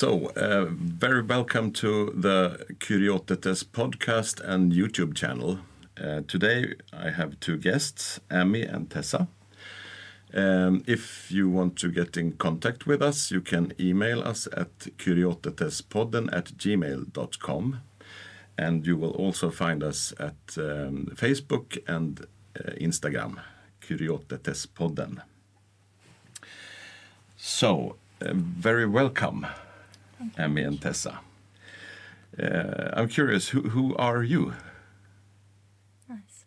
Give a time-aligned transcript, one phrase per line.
[0.00, 5.58] So, uh, very welcome to the Kuriotetes podcast and YouTube channel.
[6.00, 9.26] Uh, today I have two guests, Amy and Tessa.
[10.32, 14.78] Um, if you want to get in contact with us, you can email us at
[14.98, 17.80] kuriotetespodden at gmail.com.
[18.56, 22.24] And you will also find us at um, Facebook and
[22.56, 23.40] uh, Instagram,
[23.80, 25.22] Kuriotetespodden.
[27.36, 29.44] So, uh, very welcome,
[30.38, 31.20] Amy and Tessa.
[32.40, 34.54] Uh, I'm curious, who, who are you?
[36.08, 36.44] Nice.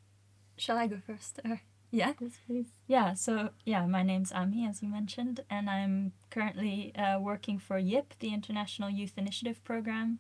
[0.58, 1.40] Shall I go first?
[1.44, 1.62] Or
[1.92, 2.14] yeah.
[2.20, 2.68] Yes, please.
[2.88, 3.14] Yeah.
[3.14, 8.14] So yeah, my name's Amy, as you mentioned, and I'm currently uh, working for YIP,
[8.20, 10.20] the International Youth Initiative Program,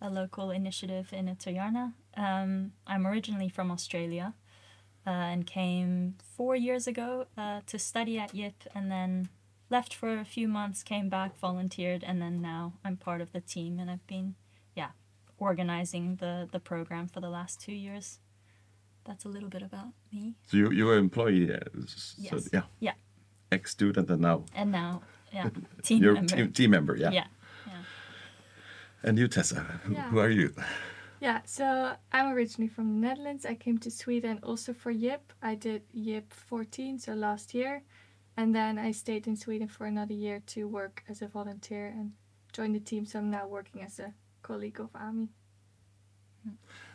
[0.00, 1.92] a local initiative in Ytterjärna.
[2.16, 4.32] Um, I'm originally from Australia,
[5.06, 9.28] uh, and came four years ago uh, to study at YIP, and then
[9.70, 13.40] left for a few months, came back, volunteered, and then now I'm part of the
[13.40, 14.34] team, and I've been,
[14.76, 14.90] yeah,
[15.38, 18.18] organizing the the program for the last two years.
[19.04, 20.34] That's a little bit about me.
[20.46, 22.94] So you, you were employee, uh, s- so, yeah, Yeah,
[23.50, 25.48] ex-student and now and now, yeah,
[25.82, 26.36] team you're member.
[26.36, 27.10] Team, team member, yeah.
[27.12, 27.26] yeah,
[27.66, 27.82] yeah.
[29.02, 30.10] And you, Tessa, who, Yeah.
[30.10, 30.52] who are you?
[31.20, 33.44] Yeah, so I'm originally from the Netherlands.
[33.46, 35.32] I came to Sweden also for YIP.
[35.42, 37.82] I did YIP 14, so last year.
[38.40, 42.12] And then I stayed in Sweden for another year to work as a volunteer and
[42.54, 43.04] join the team.
[43.04, 45.28] So I'm now working as a colleague of Amy.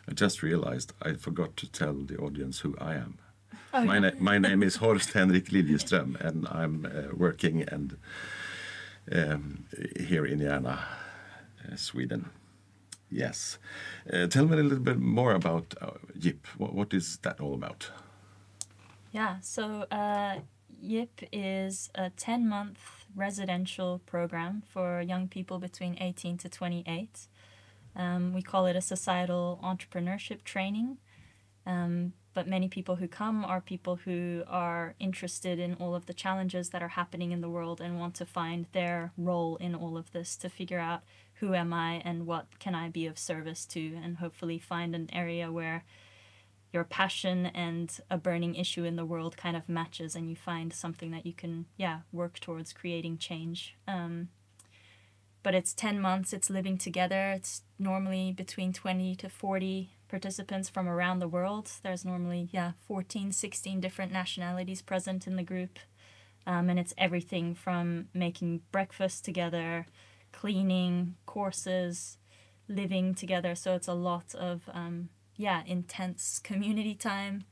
[0.08, 3.18] I just realized I forgot to tell the audience who I am.
[3.72, 4.00] Oh, my, yeah.
[4.00, 7.96] na- my name is Horst Henrik Liljeström, and I'm uh, working and
[9.12, 9.66] um,
[10.00, 10.80] here in Järna,
[11.64, 12.30] uh, Sweden.
[13.08, 13.58] Yes.
[14.12, 16.44] Uh, tell me a little bit more about uh, YIP.
[16.58, 17.92] What, what is that all about?
[19.12, 20.40] Yeah, so uh,
[20.82, 27.26] YIP is a 10 month residential program for young people between 18 to 28.
[27.94, 30.98] Um, we call it a societal entrepreneurship training.
[31.64, 36.12] Um, but many people who come are people who are interested in all of the
[36.12, 39.96] challenges that are happening in the world and want to find their role in all
[39.96, 41.02] of this to figure out
[41.40, 45.08] who am I and what can I be of service to, and hopefully find an
[45.12, 45.84] area where
[46.76, 50.74] your passion and a burning issue in the world kind of matches and you find
[50.74, 53.74] something that you can yeah work towards creating change.
[53.88, 54.28] Um,
[55.42, 60.86] but it's 10 months it's living together it's normally between 20 to 40 participants from
[60.86, 61.70] around the world.
[61.82, 65.78] There's normally yeah 14 16 different nationalities present in the group.
[66.46, 69.86] Um, and it's everything from making breakfast together
[70.30, 72.18] cleaning courses
[72.68, 73.54] living together.
[73.54, 77.44] So it's a lot of um, yeah intense community time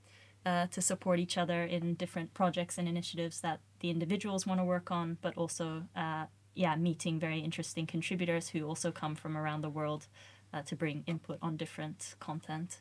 [0.46, 4.64] uh, to support each other in different projects and initiatives that the individuals want to
[4.64, 9.60] work on but also uh, yeah meeting very interesting contributors who also come from around
[9.62, 10.06] the world
[10.52, 12.80] uh, to bring input on different content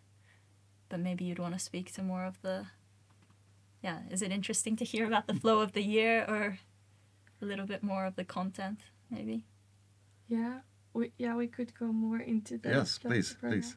[0.90, 2.66] but maybe you'd want to speak to more of the
[3.82, 6.60] yeah is it interesting to hear about the flow of the year or
[7.42, 9.46] a little bit more of the content maybe
[10.30, 10.60] Yeah,
[10.94, 12.70] we, yeah, we could go more into the.
[12.70, 13.76] yes, please, please.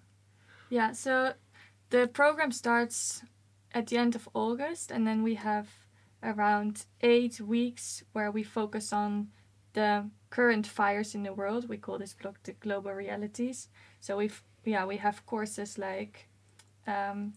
[0.68, 1.34] Yeah, so
[1.90, 3.22] the program starts
[3.72, 5.68] at the end of August, and then we have
[6.22, 9.28] around eight weeks where we focus on
[9.74, 11.68] the current fires in the world.
[11.68, 13.68] We call this block the global realities.
[14.00, 16.28] So we've yeah we have courses like
[16.86, 17.34] um,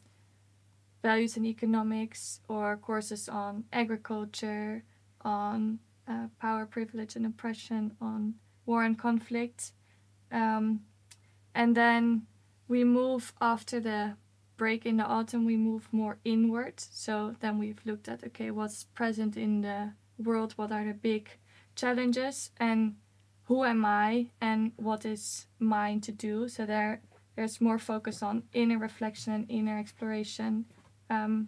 [1.04, 4.84] values and economics, or courses on agriculture,
[5.22, 8.36] on uh, power, privilege, and oppression, on
[8.66, 9.72] war and conflict,
[10.32, 10.82] um,
[11.54, 12.26] and then
[12.70, 14.16] we move after the
[14.56, 16.76] break in the autumn we move more inward.
[16.78, 20.54] So then we've looked at okay what's present in the world?
[20.56, 21.30] What are the big
[21.76, 22.52] challenges?
[22.58, 22.96] And
[23.46, 24.28] who am i?
[24.40, 26.48] And what is mine to do?
[26.48, 27.02] So there
[27.36, 30.66] there's more focus on inner reflection and inner exploration.
[31.10, 31.48] Um,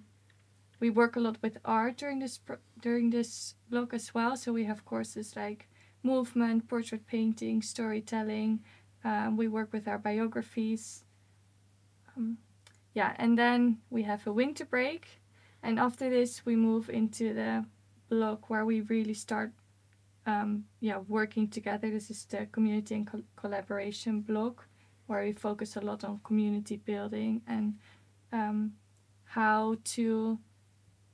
[0.80, 2.40] we work a lot with art during this
[2.81, 4.36] during this block as well.
[4.36, 5.68] So we have courses like
[6.01, 8.62] movement portrait painting storytelling.
[9.04, 11.04] Um, we work with our biographies
[12.22, 12.38] um,
[12.94, 15.22] yeah and then we have a winter break
[15.64, 17.66] and after this we move into the
[18.10, 19.52] block where we really start
[20.26, 21.90] um, yeah working together.
[21.90, 24.68] This is the community and col- collaboration block
[25.08, 27.76] where we focus a lot on community building and
[28.32, 28.74] um,
[29.24, 30.40] how to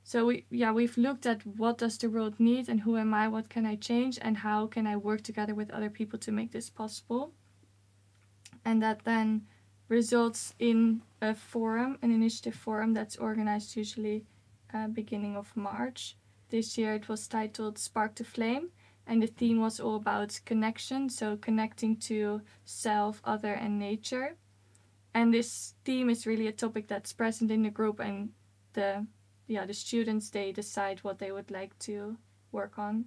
[0.04, 3.28] so we yeah we've looked at what does the world need and who am i
[3.28, 6.52] what can i change and how can i work together with other people to make
[6.52, 7.32] this possible.
[8.64, 9.46] And that then
[9.88, 14.24] results in a forum, an initiative forum that's organized usually
[14.72, 16.16] uh, beginning of March.
[16.50, 18.70] This year it was titled Spark to Flame,
[19.06, 24.36] and the theme was all about connection, so connecting to self, other, and nature.
[25.14, 28.30] And this theme is really a topic that's present in the group, and
[28.74, 29.06] the
[29.46, 32.16] yeah the students they decide what they would like to
[32.52, 33.06] work on.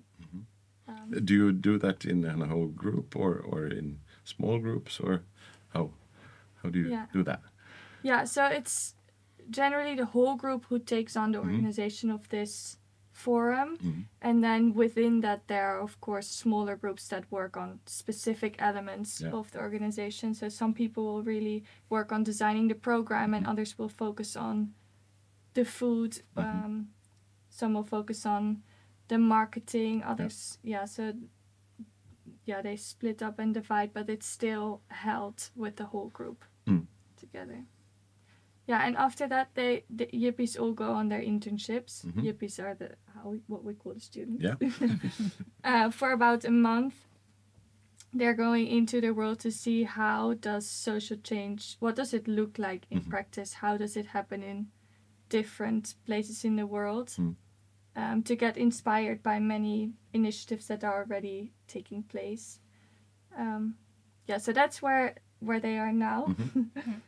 [0.88, 5.24] Um, Do you do that in a whole group or, or in small groups or
[5.70, 5.92] how
[6.64, 7.06] how do you Yeah.
[7.14, 7.42] do that?
[8.04, 8.96] Yeah, so it's
[9.50, 11.46] generally the whole group who takes on the Mhm.
[11.46, 12.78] organization of this
[13.12, 13.78] forum.
[13.78, 14.06] Mhm.
[14.22, 19.22] And then within that, there are, of course, smaller groups that work on specific elements
[19.22, 19.34] Yeah.
[19.34, 20.34] of the organization.
[20.34, 23.50] So some people will really work on designing the program, and Mhm.
[23.52, 24.74] others will focus on
[25.54, 26.12] the food.
[26.36, 26.44] Mhm.
[26.66, 26.88] Um,
[27.50, 28.64] some will focus on
[29.08, 30.86] the marketing, others, yeah.
[30.86, 31.14] so
[32.46, 36.44] yeah, they split up and divide, but it's still held with the whole group.
[37.32, 37.64] Together.
[38.68, 42.06] Yeah, and after that, they the yippies all go on their internships.
[42.06, 42.24] Mhm.
[42.24, 44.44] Yippies are the how we, what we call the students.
[44.44, 44.56] Yeah.
[45.64, 46.94] uh, for about a month,
[48.14, 51.76] they're going into the world to see how does social change.
[51.80, 53.10] What does it look like in Mhm.
[53.10, 53.54] practice?
[53.62, 54.68] How does it happen in
[55.30, 57.08] different places in the world?
[57.18, 57.36] Mm.
[57.96, 62.60] Um, to get inspired by many initiatives that are already taking place.
[63.38, 63.76] Um,
[64.28, 66.26] yeah, so that's where where they are now.
[66.28, 66.70] Mhm.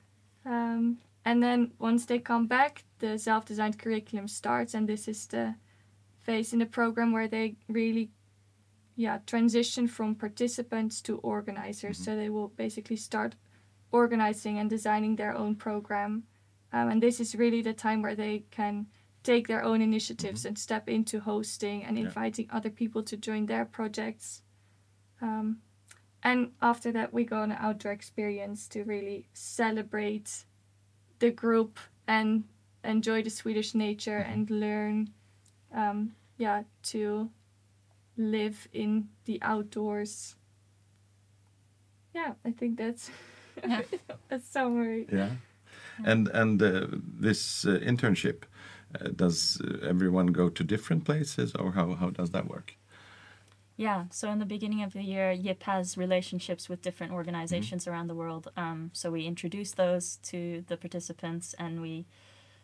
[0.45, 5.55] um, and then once they come back, the self-designed curriculum starts, and this is the
[6.19, 8.11] phase in the program where they really,
[8.95, 11.99] yeah, transition from participants to organizers.
[11.99, 12.05] Mhm.
[12.05, 13.35] So they will basically start
[13.91, 16.23] organizing and designing their own program,
[16.71, 18.87] um, and this is really the time where they can
[19.23, 22.05] take their own initiatives and step into hosting and Yeah.
[22.05, 24.43] inviting other people to join their projects.
[25.21, 25.61] Um,
[26.23, 30.45] and after that, we go on an outdoor experience to really celebrate
[31.19, 32.43] the group and
[32.83, 34.33] enjoy the Swedish nature Mhm.
[34.33, 35.09] and learn,
[35.71, 37.29] um, yeah, to
[38.17, 40.35] live in the outdoors.
[42.13, 43.09] Yeah, I think that's
[43.67, 43.81] Yeah.
[44.29, 45.07] a summary.
[45.11, 45.29] Yeah.
[46.05, 46.87] And and uh,
[47.21, 48.43] this uh, internship,
[48.99, 52.75] uh, does uh, everyone go to different places or how, how does that work?
[53.75, 58.07] Yeah, so in the beginning of the year, YIP has relationships with different organizations around
[58.07, 58.51] the world.
[58.55, 62.05] Um, so we introduce those to the participants and we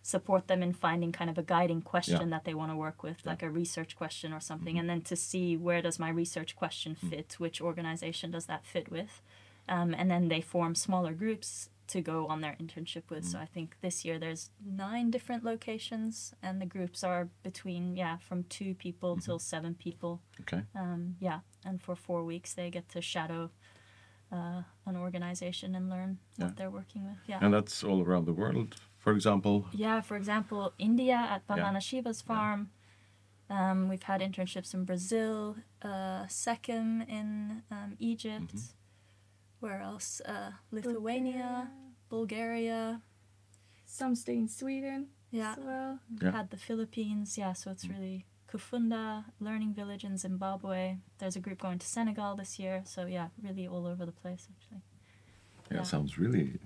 [0.03, 3.17] support them in finding kind of a guiding question that they want to work with,
[3.23, 3.31] Yeah.
[3.31, 6.93] like a research question or something, and then to see where does my research question
[6.95, 9.21] fit, which organization does that fit with.
[9.67, 13.25] Um, and then they form smaller groups to go on their internship with.
[13.25, 18.17] So I think this year there's nine different locations, and the groups are between, yeah,
[18.27, 20.21] from two people till seven people.
[20.41, 20.61] Okay.
[20.75, 23.49] Um, yeah, and for four weeks they get to shadow
[24.31, 26.45] uh, an organization and learn Yeah.
[26.45, 27.17] what they're working with.
[27.27, 27.39] Yeah.
[27.41, 29.65] And that's all around the world, for example.
[29.73, 31.55] yeah, for example, India at Yeah.
[31.57, 32.69] Vandana Shiva's farm.
[33.49, 38.53] Um, we've had internships in Brazil, uh, SEKEM in um, Egypt.
[38.55, 38.78] Mm-hmm.
[39.59, 40.21] Where else?
[40.25, 41.69] Uh, Lithuania,
[42.09, 43.01] Bulgaria.
[43.85, 45.51] Some stay in Sweden Yeah.
[45.51, 45.99] as well.
[46.21, 46.31] Yeah.
[46.31, 47.37] Had the Philippines.
[47.37, 50.97] Yeah, so it's really Kufunda, Learning Village in Zimbabwe.
[51.17, 52.81] There's a group going to Senegal this year.
[52.85, 54.81] So yeah, really all over the place actually.
[55.71, 55.83] Yeah, Yeah.
[55.83, 56.59] sounds really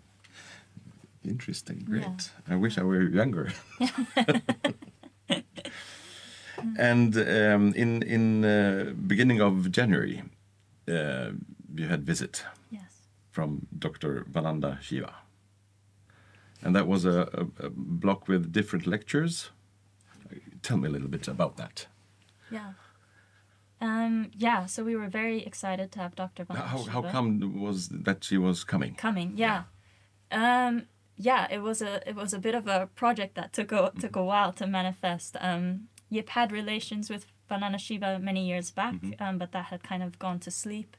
[1.23, 1.77] interesting.
[1.79, 1.85] Yeah.
[1.85, 2.31] Great.
[2.49, 3.51] I wish I were younger.
[6.77, 10.23] and um, in in uh, beginning of January,
[10.87, 11.31] uh,
[11.75, 12.51] you had visit Yes.
[13.33, 14.25] From Dr.
[14.31, 15.13] Vananda Shiva,
[16.61, 17.69] and that was a, a, a
[18.03, 19.49] block with different lectures.
[20.61, 21.87] Tell me a little bit about that.
[22.51, 22.73] Yeah.
[23.81, 26.45] Um, yeah, so we were very excited to have Dr.
[26.49, 28.95] How, how come was that she was coming?
[28.95, 29.33] coming.
[29.35, 29.63] Yeah.
[30.31, 30.83] Um,
[31.17, 34.15] yeah, it was a it was a bit of a project that took a took
[34.15, 35.35] a while to manifest.
[35.41, 40.01] Um, Yip had relations with Vandana Shiva many years back, um, but that had kind
[40.01, 40.95] of gone to sleep.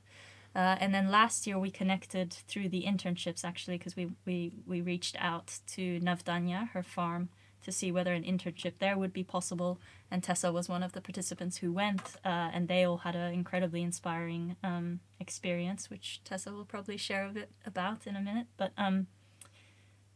[0.54, 4.80] Uh, and then last year we connected through the internships actually because we, we, we
[4.80, 7.28] reached out to Navdanya, her farm,
[7.64, 9.80] to see whether an internship there would be possible.
[10.11, 13.32] And Tessa was one of the participants who went, uh, and they all had an
[13.32, 18.46] incredibly inspiring um, experience, which Tessa will probably share a bit about in a minute.
[18.56, 19.08] But um,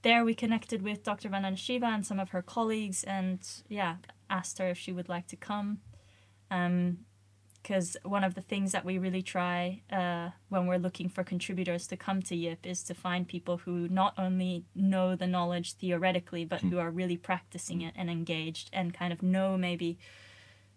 [0.02, 1.28] there we connected with Dr.
[1.28, 3.96] Vandana Shiva and some of her colleagues, and yeah,
[4.30, 5.80] asked her if she would like to come.
[7.62, 11.86] Because one of the things that we really try uh, when we're looking for contributors
[11.88, 16.44] to come to YIP is to find people who not only know the knowledge theoretically,
[16.44, 19.98] but who are really practicing it and engaged and kind of know maybe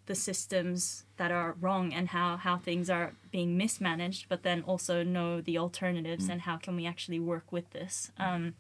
[0.08, 5.04] the systems that are wrong and how, how things are being mismanaged, but then also
[5.04, 8.12] know the alternatives and how can we actually work with this.
[8.18, 8.56] Um,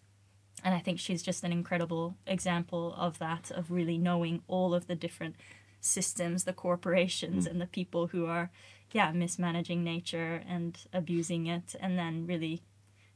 [0.64, 4.88] and I think she's just an incredible example of that, of really knowing all of
[4.88, 5.36] the different
[5.82, 8.50] systems, the corporations, and the people who are
[8.94, 12.62] yeah mismanaging nature and abusing it and then really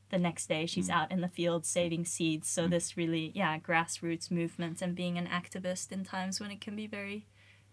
[0.09, 4.31] the next day she's out in the field saving seeds so this really yeah grassroots
[4.31, 7.25] movement and being an activist in times when it can be very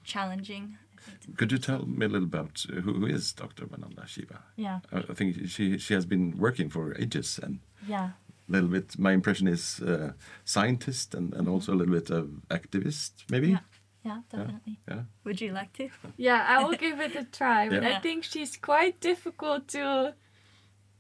[0.03, 3.33] challenging I think to- Could you tell me a little about uh, who, who is
[3.33, 3.67] Dr.
[3.67, 4.43] Vananda Shiva?
[4.57, 8.11] yeah I I think she she has been working for ages and yeah
[8.49, 8.99] a little bit.
[8.99, 10.13] My impression is uh,
[10.45, 13.51] scientist and, and also a little bit of activist, maybe.
[13.51, 13.61] Yeah.
[14.05, 15.03] Yeah definitely Yeah.
[15.25, 17.99] would you like to Yeah, I will give it a try, but Yeah.
[17.99, 20.15] I think she's quite difficult to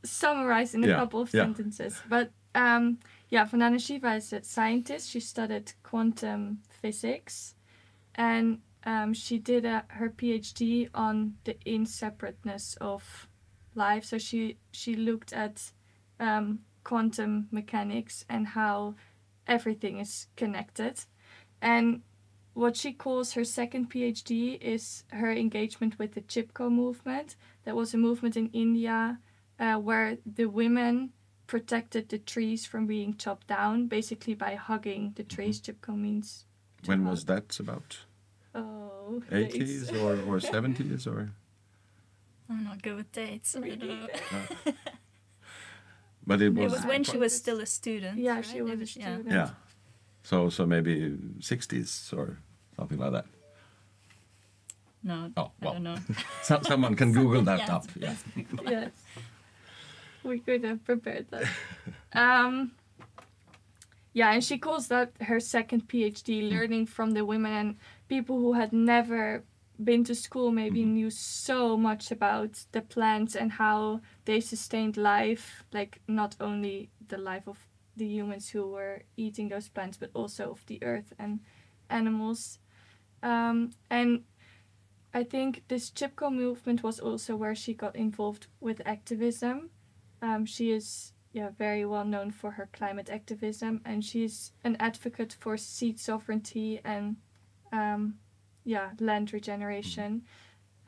[0.04, 1.44] summarize in a Yeah, couple of yeah.
[1.44, 2.02] sentences.
[2.08, 5.10] But um, yeah, Vandana Shiva is a scientist.
[5.10, 7.54] She studied quantum physics,
[8.14, 13.28] and um, she did a, her PhD on the inseparateness of
[13.74, 14.04] life.
[14.04, 15.72] So she she looked at
[16.20, 18.94] um, quantum mechanics and how
[19.46, 21.04] everything is connected,
[21.60, 22.02] and
[22.54, 27.36] what she calls her second PhD is her engagement with the Chipko movement.
[27.64, 29.18] That was a movement in India
[29.58, 31.10] uh, where the women
[31.46, 35.60] protected the trees from being chopped down, basically by hugging the trees.
[35.60, 36.44] Chipko means.
[36.84, 37.10] When hug.
[37.10, 37.98] was that about?
[38.54, 39.56] Oh, dates.
[39.90, 41.30] 80s or, or 70s or?
[42.50, 43.94] i'm not good with dates I Me don't know.
[43.94, 44.76] neither.
[46.26, 46.58] But it was.
[46.58, 46.72] it was.
[46.72, 48.44] was when she was still a student Yeah, right?
[48.44, 48.86] she It was a yeah.
[48.86, 49.26] student.
[49.30, 49.50] Yeah.
[50.22, 52.38] So so maybe 60s or
[52.76, 53.26] something like that.
[55.02, 55.72] no Oh, i well.
[55.74, 55.96] don't know
[56.42, 57.86] So, someone can Google that Yeah, up.
[57.96, 58.14] Yeah.
[58.70, 58.90] yes.
[60.24, 61.44] We could have prepared that.
[62.12, 62.72] Um,
[64.14, 67.76] yeah, and she calls that her second PhD, learning from the women and
[68.08, 69.42] people who had never
[69.82, 75.64] been to school, maybe knew so much about the plants and how they sustained life,
[75.72, 77.58] like not only the life of
[77.96, 81.40] the humans who were eating those plants, but also of the earth and
[81.90, 82.58] animals.
[83.22, 84.24] Um, and
[85.14, 89.70] I think this Chipko movement was also where she got involved with activism.
[90.22, 95.36] Um, she is yeah very well known for her climate activism, and she's an advocate
[95.38, 97.16] for seed sovereignty and
[97.72, 98.14] um,
[98.64, 100.22] yeah land regeneration.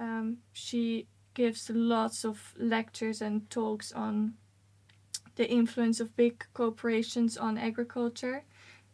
[0.00, 4.34] Um, she gives lots of lectures and talks on
[5.36, 8.44] the influence of big corporations on agriculture,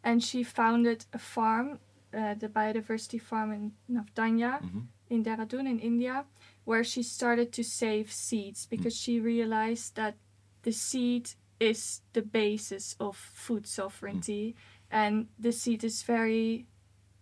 [0.03, 1.79] and she founded a farm,
[2.15, 4.87] uh, the biodiversity farm in Navdanya Mhm.
[5.11, 6.25] in Dehradun in India,
[6.65, 10.15] where she started to save seeds because she realized that
[10.63, 14.55] the seed is the basis of food sovereignty,
[14.91, 16.67] and the seed is very,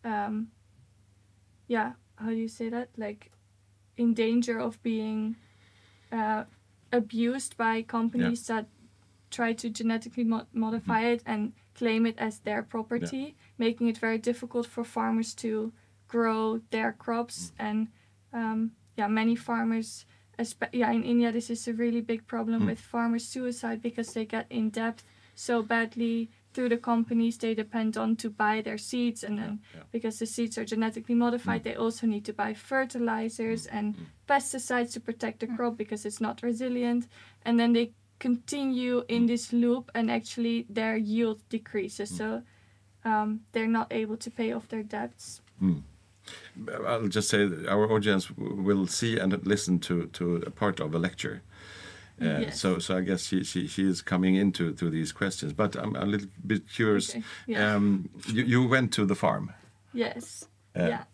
[0.05, 0.51] um,
[1.67, 2.89] yeah, how do you say that?
[2.97, 3.31] Like,
[3.97, 5.37] in danger of being
[6.13, 6.45] uh,
[6.93, 8.67] abused by companies that
[9.31, 11.15] try to genetically mo- modify mm-hmm.
[11.15, 15.73] it and claim it as their property, making it very difficult for farmers to
[16.09, 17.65] grow their crops mm.
[17.67, 17.89] and
[18.33, 20.07] um, yeah many farmers
[20.39, 22.67] espe- yeah in india this is a really big problem Mm.
[22.67, 25.03] with farmers suicide because they get in debt
[25.35, 27.39] so badly through the companies.
[27.39, 29.83] They depend on to buy their seeds and then yeah.
[29.93, 31.65] because the seeds are genetically modified mm.
[31.65, 33.95] they also need to buy fertilizers mm, and
[34.29, 37.07] pesticides to protect the crop because it's not resilient.
[37.45, 42.43] And then they continue in this loop and actually their yield decreases so
[43.05, 45.41] um, they're not able to pay off their debts
[46.87, 50.99] I'll just say our audience will see and listen to, to a part of a
[50.99, 51.43] lecture.
[52.21, 52.61] Uh, Yes.
[52.61, 55.53] So, so I guess she, she, she is coming into to these questions.
[55.53, 57.11] But I'm a little bit curious.
[57.11, 57.75] Okay, yeah.
[57.75, 59.53] Um, you, you went to the farm.
[59.95, 61.05] yes Uh, yeah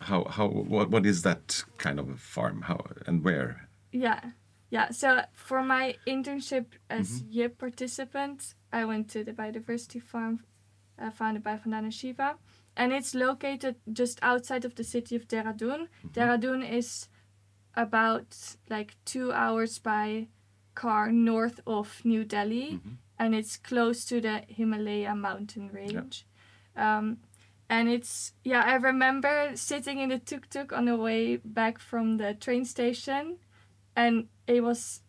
[0.00, 2.62] How how what what is that kind of a farm?
[2.62, 3.68] How and where?
[3.92, 4.20] Yeah,
[4.70, 4.90] yeah.
[4.90, 10.44] So for my internship as YIP participant, I went to the biodiversity farm
[11.00, 12.36] uh, founded by Vandana Shiva,
[12.76, 15.88] and it's located just outside of the city of Dehradun.
[16.12, 17.08] Dehradun is
[17.74, 20.28] about like two hours by
[20.74, 22.80] car north of New Delhi,
[23.18, 26.26] and it's close to the Himalaya mountain range.
[26.76, 27.18] Um,
[27.70, 32.16] and it's yeah, I remember sitting in the tuk tuk on the way back from
[32.16, 33.38] the train station,
[33.98, 35.02] and it was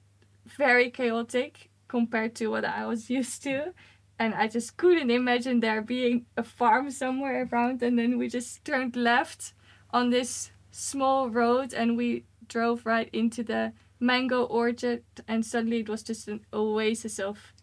[0.48, 3.74] very chaotic compared to what I was used to.
[4.18, 7.84] And I just couldn't imagine there being a farm somewhere around.
[7.84, 9.54] And then we just turned left
[9.92, 15.04] on this small road and we drove right into the mango orchard.
[15.28, 17.54] And suddenly it was just an oasis of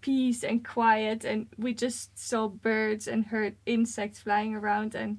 [0.00, 1.24] peace and quiet.
[1.24, 4.94] And we just saw birds and heard insects flying around.
[4.94, 5.18] And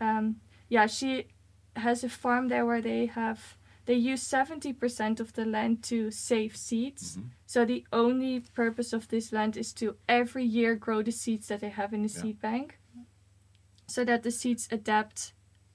[0.00, 0.36] um,
[0.68, 1.26] yeah, she
[1.74, 3.56] has a farm there where they have
[3.86, 7.18] they use 70% of the land to save seeds.
[7.46, 11.60] So the only purpose of this land is to every year grow the seeds that
[11.60, 12.22] they have in the Yeah.
[12.22, 12.78] seed bank
[13.88, 15.32] so that the seeds adapt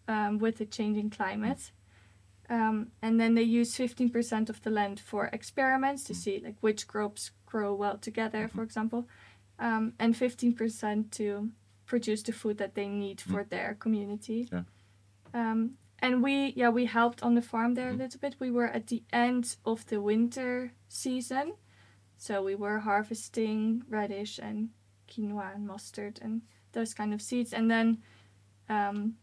[0.07, 1.71] um, with the changing climate.
[2.47, 6.87] Um, and then they use 15% of the land for experiments to see like which
[6.87, 9.07] crops grow well together, for example,
[9.59, 11.49] um, and 15% to
[11.87, 14.47] produce the food that they need for their community.
[14.51, 14.63] Yeah.
[15.33, 18.35] Um, and we, yeah, we helped on the farm there a little bit.
[18.39, 21.53] We were at the end of the winter season,
[22.17, 24.69] so we were harvesting radish and
[25.07, 26.41] quinoa and mustard and
[26.73, 27.53] those kind of seeds.
[27.53, 28.01] And then
[28.69, 29.15] um,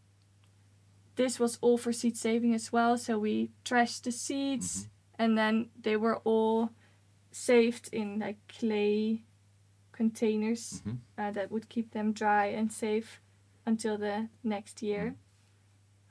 [1.15, 2.97] this was all for seed saving as well.
[2.97, 4.87] So we trashed the seeds,
[5.19, 6.71] and then they were all
[7.31, 9.23] saved in like clay
[9.91, 10.97] containers Mhm.
[11.17, 13.21] uh, that would keep them dry and safe
[13.65, 15.15] until the next year.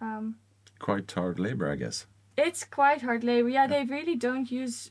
[0.00, 0.38] Um,
[0.82, 2.06] Quite hard labor, I guess.
[2.36, 3.48] it's quite hard labor.
[3.48, 4.90] Yeah, they really don't use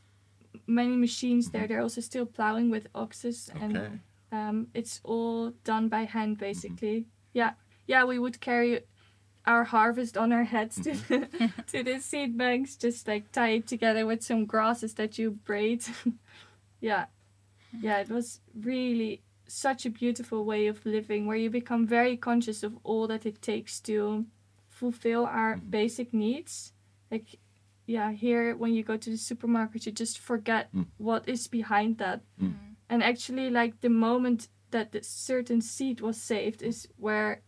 [0.68, 1.62] many machines there.
[1.64, 1.68] Mm-hmm.
[1.74, 3.92] They're also still plowing with oxes, and Okay.
[4.32, 6.48] um, it's all done by hand mm-hmm.
[6.48, 7.06] basically.
[7.34, 7.54] Yeah,
[7.88, 8.06] yeah.
[8.06, 8.82] We would carry
[9.46, 11.62] our harvest on our heads to mm-hmm.
[11.72, 15.84] to the seed banks, just like tie it together with some grasses that you braid.
[16.80, 17.06] yeah,
[17.82, 18.00] yeah.
[18.02, 22.78] It was really such a beautiful way of living where you become very conscious of
[22.84, 24.26] all that it takes to
[24.82, 26.74] fulfill our basic needs.
[27.12, 27.28] Like,
[27.86, 30.86] yeah, here when you go to the supermarket, you just forget Mm.
[30.98, 32.20] what is behind that.
[32.40, 32.54] Mm.
[32.90, 37.42] And actually, like the moment that the certain seed was saved is where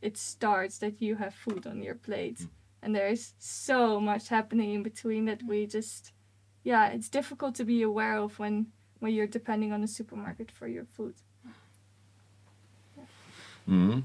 [0.00, 2.40] it starts that you have food on your plate.
[2.82, 6.12] And there is so much happening in between that we just,
[6.64, 8.66] yeah, it's difficult to be aware of when
[9.00, 11.14] when you're depending on the supermarket for your food.
[13.66, 14.02] Mhm.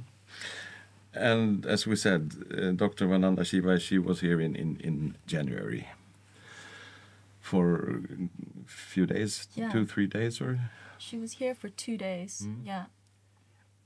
[1.19, 3.07] And as we said, uh, Dr.
[3.07, 5.87] Vananda Shiva, she was here in, in, in January
[7.39, 8.01] for
[8.65, 9.71] a few days, Yeah.
[9.71, 10.59] two, three days, or
[10.97, 12.43] She was here for two days.
[12.45, 12.65] Mm.
[12.65, 12.85] Yeah.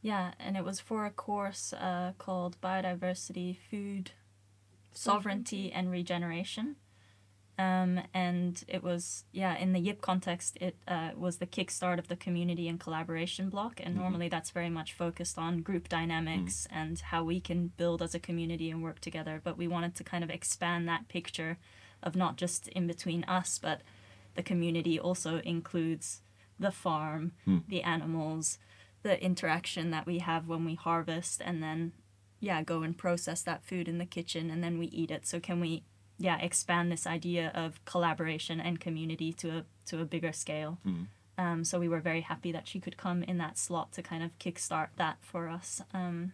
[0.02, 4.12] Yeah, and it was for a course uh, called Biodiversity, Food,
[4.94, 6.76] Sovereignty, and Regeneration.
[7.62, 12.08] Um, and it was, yeah, in the YIP context, it uh, was the kickstart of
[12.08, 13.80] the community and collaboration block.
[13.84, 18.16] And normally that's very much focused on group dynamics and how we can build as
[18.16, 19.40] a community and work together.
[19.44, 21.58] But we wanted to kind of expand that picture
[22.02, 23.82] of not just in between us, but
[24.34, 26.22] the community also includes
[26.60, 27.34] the farm,
[27.68, 28.58] the animals,
[29.04, 31.92] the interaction that we have when we harvest and then
[32.40, 35.28] yeah, go and process that food in the kitchen and then we eat it.
[35.28, 35.84] So can we
[36.22, 40.78] yeah, expand this idea of collaboration and community to a to a bigger scale?
[41.38, 44.24] Um, so we were very happy that she could come in that slot to kind
[44.24, 45.82] of kickstart that for us.
[45.94, 46.34] Um,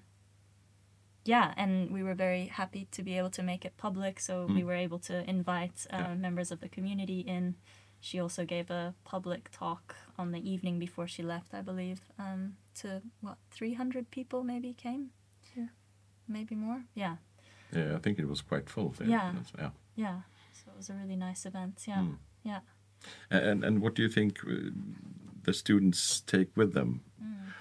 [1.24, 4.20] yeah, and we were very happy to be able to make it public.
[4.20, 6.16] So we were able to invite uh, Yeah.
[6.16, 7.56] members of the community in.
[8.00, 12.56] She also gave a public talk on the evening before she left, I believe, um,
[12.82, 15.12] to what, 300 people maybe came?
[15.56, 15.70] Yeah.
[16.28, 16.84] Maybe more?
[16.94, 17.16] Yeah,
[17.76, 18.90] yeah, I think it was quite full.
[18.98, 19.08] there.
[19.10, 19.34] Yeah.
[19.58, 19.70] Yeah.
[19.96, 20.22] yeah.
[20.54, 21.84] So it was a really nice event.
[21.88, 22.18] Yeah, Mm.
[22.44, 22.60] yeah.
[23.30, 24.72] And and what do you think uh,
[25.44, 27.02] the students take with them?
[27.22, 27.54] Mm.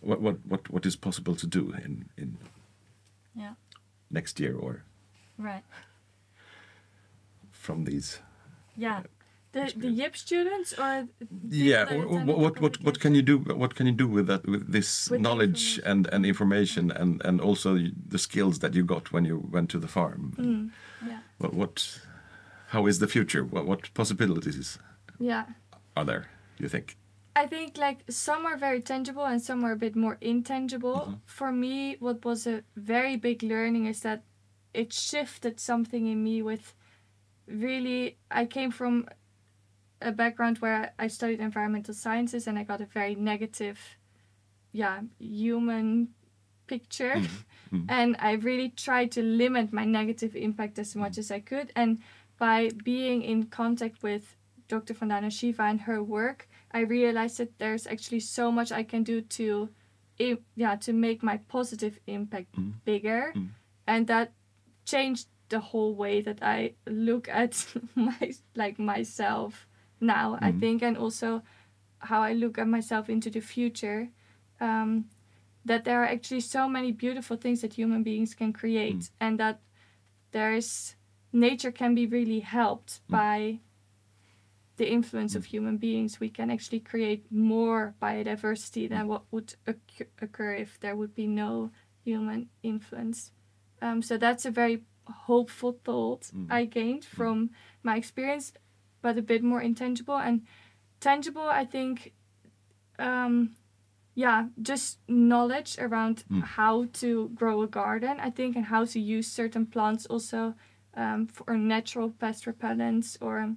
[0.00, 2.38] What what what what is possible to do in in
[3.36, 3.54] Yeah.
[4.10, 4.82] next year or
[5.38, 5.64] Right.
[7.50, 8.20] from these?
[8.76, 9.02] Yeah.
[9.52, 11.08] The the YIP students or
[11.48, 11.84] Yeah.
[11.84, 13.38] that wh- attend wh- the What what what can you do?
[13.38, 14.46] What can you do with that?
[14.46, 17.76] With this With knowledge and and information and and also
[18.10, 20.32] the skills that you got when you went to the farm?
[20.38, 20.70] Mm,
[21.08, 21.18] yeah.
[21.38, 22.00] What what?
[22.68, 23.44] How is the future?
[23.44, 24.78] What what possibilities
[25.18, 25.44] Yeah.
[25.96, 26.24] are there?
[26.58, 26.96] You think?
[27.36, 31.18] I think like some are very tangible and some are a bit more intangible.
[31.26, 34.22] For me, what was a very big learning is that
[34.74, 36.74] it shifted something in me with
[37.46, 39.04] really I came from
[40.00, 43.78] a background where I studied environmental sciences and I got a very negative
[44.72, 46.08] yeah, human
[46.66, 47.14] picture.
[47.72, 47.86] Mhm.
[47.88, 51.72] And I really tried to limit my negative impact as much as I could.
[51.76, 51.98] And
[52.38, 54.36] by being in contact with
[54.68, 54.94] Dr.
[54.94, 59.20] Vandana Shiva and her work, I realized that there's actually so much I can do
[59.20, 59.68] to,
[60.56, 62.72] yeah, to make my positive impact Mm.
[62.84, 63.48] bigger, Mm.
[63.86, 64.32] and that
[64.84, 69.66] changed the whole way that I look at my like myself
[70.00, 70.38] now.
[70.40, 70.60] I Mm.
[70.60, 71.42] think, and also
[71.98, 74.08] how I look at myself into the future.
[74.60, 75.04] Um,
[75.64, 79.60] that there are actually so many beautiful things that human beings can create, and that
[80.32, 80.96] there's
[81.32, 83.60] nature can be really helped by
[84.76, 86.18] the influence of human beings.
[86.20, 91.26] We can actually create more biodiversity than what would occur, occur if there would be
[91.26, 91.70] no
[92.04, 93.32] human influence.
[93.82, 94.82] Um, so that's a very
[95.26, 96.46] hopeful thought Mm.
[96.50, 97.50] I gained from
[97.82, 98.52] my experience,
[99.02, 100.42] but a bit more intangible and
[101.00, 101.42] tangible.
[101.48, 102.12] I think,
[102.98, 103.56] um,
[104.14, 106.42] yeah, just knowledge around Mm.
[106.42, 108.20] how to grow a garden.
[108.20, 110.54] I think and how to use certain plants also
[110.94, 113.56] um, for natural pest repellents or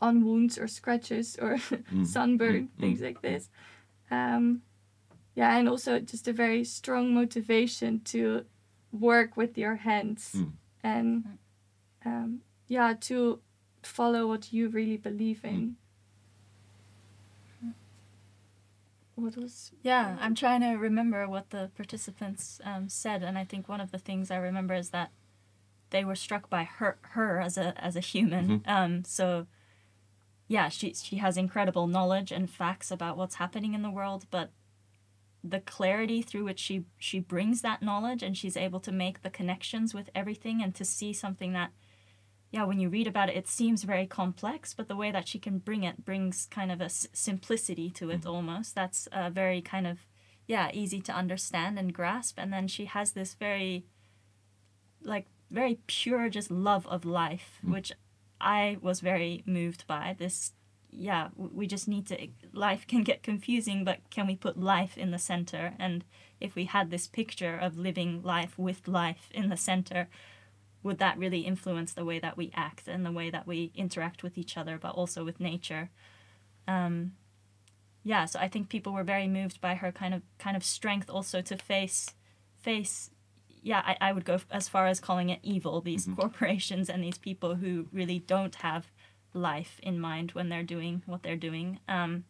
[0.00, 1.58] on wounds or scratches or
[2.04, 3.04] sunburn, mm, things mm.
[3.04, 3.48] like this.
[4.10, 4.62] Um,
[5.34, 8.44] yeah, and also just a very strong motivation to
[8.92, 10.52] work with your hands Mm.
[10.82, 11.38] and
[12.04, 13.40] um, yeah, to
[13.86, 15.76] follow what you really believe in.
[19.16, 23.68] What was Yeah, I'm trying to remember what the participants um, said, and I think
[23.68, 25.12] one of the things I remember is that
[25.90, 28.62] they were struck by her her as a as a human.
[28.66, 29.46] Um, so
[30.48, 34.50] yeah, she she has incredible knowledge and facts about what's happening in the world, but
[35.42, 39.30] the clarity through which she she brings that knowledge and she's able to make the
[39.30, 41.70] connections with everything and to see something that
[42.54, 45.40] yeah when you read about it it seems very complex but the way that she
[45.40, 48.76] can bring it brings kind of a s- simplicity to it almost.
[48.76, 50.06] That's uh, very kind of
[50.46, 52.38] yeah easy to understand and grasp.
[52.38, 53.86] And then she has this very
[55.02, 57.92] like very pure just love of life which
[58.40, 60.14] i was very moved by.
[60.16, 60.52] This
[60.90, 62.16] yeah we just need to
[62.52, 65.74] life can get confusing but can we put life in the center?
[65.80, 66.04] And
[66.40, 70.06] if we had this picture of living life with life in the center
[70.84, 74.22] would that really influence the way that we act and the way that we interact
[74.22, 75.90] with each other but also with nature?
[76.68, 77.12] Um,
[78.06, 81.08] yeah so i think people were very moved by her kind of kind of strength
[81.08, 82.10] also to face
[82.58, 83.10] face
[83.62, 87.16] yeah i, I would go as far as calling it evil these corporations and these
[87.16, 88.86] people who really don't have
[89.34, 91.80] life in mind when they're doing what they're doing.
[91.88, 92.24] Um,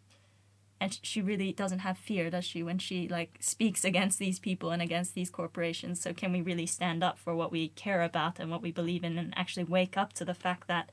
[0.84, 4.70] and she really doesn't have fear does she when she like speaks against these people
[4.70, 5.98] and against these corporations?
[5.98, 9.02] So can we really stand up for what we care about and what we believe
[9.02, 10.92] in and actually wake up to the fact that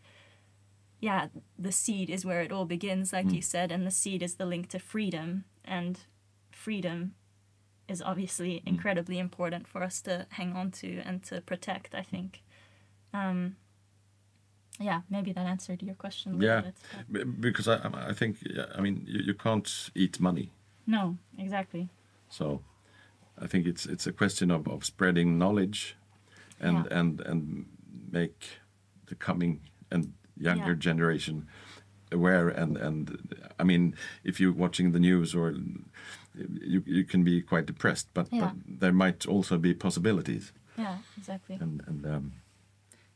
[1.01, 1.27] yeah
[1.59, 4.45] the seed is where it all begins like you said and the seed is the
[4.45, 5.43] link to freedom.
[5.65, 5.99] And
[6.51, 7.15] freedom
[7.89, 12.43] is obviously incredibly important for us to hang on to and to protect i think.
[13.13, 13.57] Um
[14.81, 16.61] yeah maybe that answered your question Yeah,
[17.11, 17.75] bit, because I,
[18.09, 20.51] I- think yeah, I mean you, you can't eat money,
[20.87, 21.87] no exactly
[22.29, 22.61] so
[23.43, 25.95] I think it's it's a question of, of spreading knowledge,
[26.59, 26.99] and Yeah.
[26.99, 27.65] and and
[28.11, 28.59] make
[29.07, 29.59] the coming
[29.91, 30.79] and younger Yeah.
[30.91, 31.47] generation
[32.11, 33.17] aware and and
[33.59, 35.53] I mean if you're watching the news or
[36.71, 38.39] you you can be quite depressed, but Yeah.
[38.41, 42.31] but there might also be possibilities yeah exactly and and um,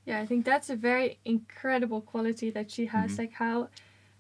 [0.06, 3.12] Yeah, I think that's a very incredible quality that she has.
[3.12, 3.22] Mm-hmm.
[3.22, 3.70] Like how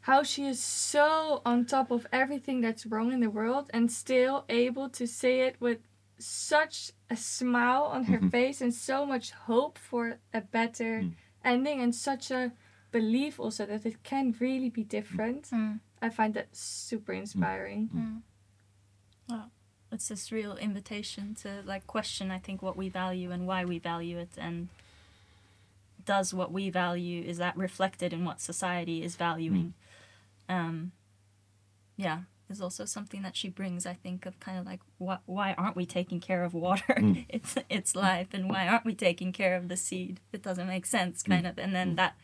[0.02, 4.46] how she is so on top of everything that's wrong in the world and still
[4.50, 5.80] able to say it with
[6.20, 8.30] such a smile on her mm-hmm.
[8.30, 11.12] face and so much hope for a better mm.
[11.44, 12.52] ending and such a
[12.92, 14.90] belief also that it can really be mm.
[14.90, 15.46] different.
[15.46, 15.80] Mm.
[16.02, 17.22] I find that super mm.
[17.22, 17.90] inspiring.
[19.92, 23.80] it's this real invitation to like question i think what we value and why we
[23.80, 24.68] value it and
[26.06, 29.74] does what we value is that reflected in what society is valuing.
[30.48, 30.92] Um
[31.98, 35.54] yeah is also something that she brings i think of kind of like why, why
[35.54, 36.96] aren't we taking care of water?
[36.96, 37.26] Mm.
[37.30, 40.20] It's it's life and why aren't we taking care of the seed?
[40.32, 41.30] It doesn't make sense mm.
[41.32, 41.96] kind of and then mm.
[41.98, 42.16] that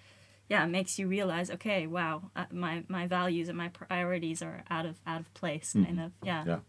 [0.50, 4.86] yeah makes you realize okay wow uh, my my values and my priorities are out
[4.86, 6.44] of out of place kind of yeah.
[6.46, 6.60] Yeah.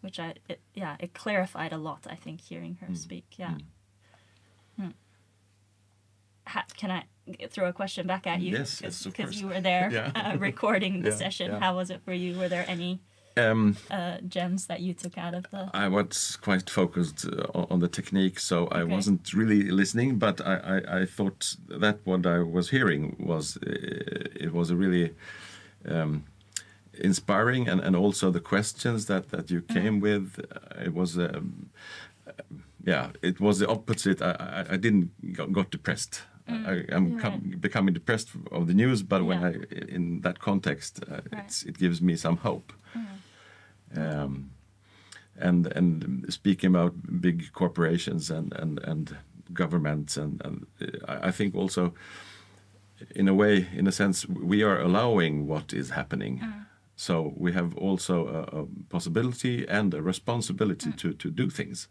[0.00, 2.06] which I it, yeah it clarified a lot.
[2.08, 3.34] I think hearing her speak.
[3.36, 3.58] Yeah.
[4.78, 4.90] Hmm.
[6.48, 7.04] Ha, can I
[7.50, 8.56] throw a question back at you?
[8.58, 10.10] Yes, yes, of because you were there Yeah.
[10.14, 11.50] uh, recording the Yeah, session.
[11.52, 11.60] yeah.
[11.60, 12.38] How was it for you?
[12.38, 12.98] Were there any
[13.36, 15.70] Um, uh, gems that you took out of the?
[15.72, 20.18] I was quite focused uh, on- the technique, so I wasn't really listening.
[20.18, 24.76] But I, I, I thought that what I was hearing was uh, it was a
[24.76, 25.10] really
[25.88, 26.24] um,
[26.98, 30.38] inspiring, and, and also the questions that, that you came with.
[30.38, 31.70] Uh, it was um,
[32.84, 34.20] yeah, it was the opposite.
[34.20, 34.32] I,
[34.68, 36.22] I, I didn't got, got depressed.
[36.48, 39.44] I, I'm com- becoming depressed of the news, but when.
[39.44, 39.52] I
[39.88, 41.44] in that context, uh, Right.
[41.44, 42.72] it's, it gives me some hope.
[43.94, 44.50] Um,
[45.36, 49.16] and and speaking about big corporations and and and
[49.52, 51.94] governments and and uh, I I think also
[53.16, 56.40] in a way in a sense we are allowing what is happening.
[56.96, 61.88] So we have also a, a possibility and a responsibility to to do things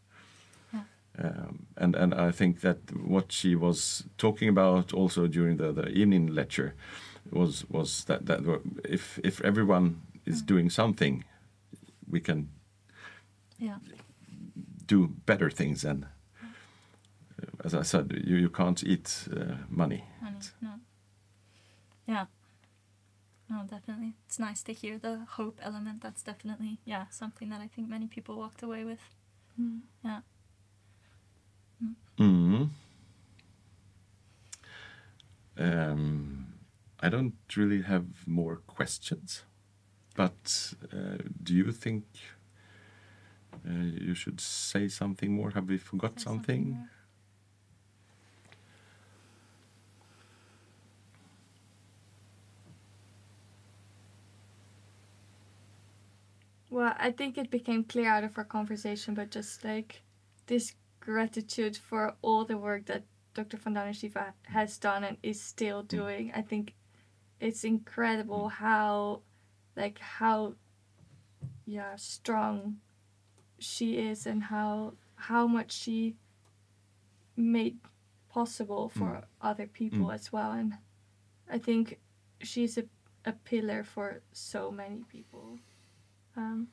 [1.19, 5.87] um, and and I think that what she was talking about also during the, the
[5.89, 6.73] evening lecture
[7.31, 8.39] was was that that
[8.89, 11.23] if if everyone is doing something
[12.09, 12.49] we can
[13.59, 13.77] Yeah.
[14.87, 16.05] do better things and
[16.43, 20.69] uh, as I said you, you can't eat uh, money Honey, no.
[22.07, 22.25] Yeah.
[23.49, 24.13] No, definitely.
[24.25, 26.01] It's nice to hear the hope element.
[26.01, 28.99] That's definitely yeah something that I think many people walked away with.
[30.03, 30.21] Yeah.
[32.17, 32.69] Mm
[35.57, 36.53] Um,
[36.99, 39.43] I don't really have more questions,
[40.15, 42.05] but uh, do you think
[43.67, 45.51] uh, you should say something more?
[45.51, 46.69] Have we forgot Say something?
[46.71, 46.89] more.
[56.69, 60.01] Well, I think it became clear out of our conversation, but just like
[60.47, 63.57] this gratitude for all the work that Dr.
[63.57, 66.31] Van Shiva has done and is still doing.
[66.35, 66.75] I think
[67.39, 69.21] it's incredible how,
[69.75, 70.55] like, how,
[71.65, 72.77] yeah, strong
[73.59, 76.15] she is and how how much she
[77.37, 77.77] made
[78.29, 80.13] possible for other people Mm.
[80.15, 80.51] as well.
[80.53, 80.77] And
[81.49, 81.99] I think
[82.41, 82.85] she's a,
[83.25, 85.59] a pillar for so many people
[86.37, 86.69] um,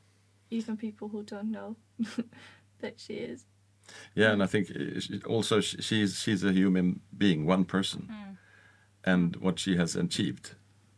[0.51, 1.77] even people who don't know
[2.81, 3.45] that she is.
[4.15, 4.71] Yeah, and I think
[5.27, 8.09] also she's she's a human being, one person,
[9.05, 10.55] and what she has achieved.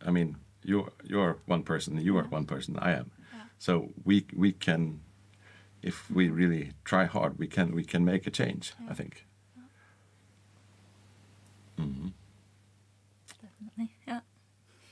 [0.06, 3.10] I mean, you're you're one person, you are one person, I am.
[3.58, 5.00] So we we can,
[5.82, 8.72] if we really try hard, we can we can make a change.
[8.90, 9.26] I think.
[11.78, 12.12] Mhm.
[13.42, 13.90] Definitely.
[14.06, 14.20] Yeah.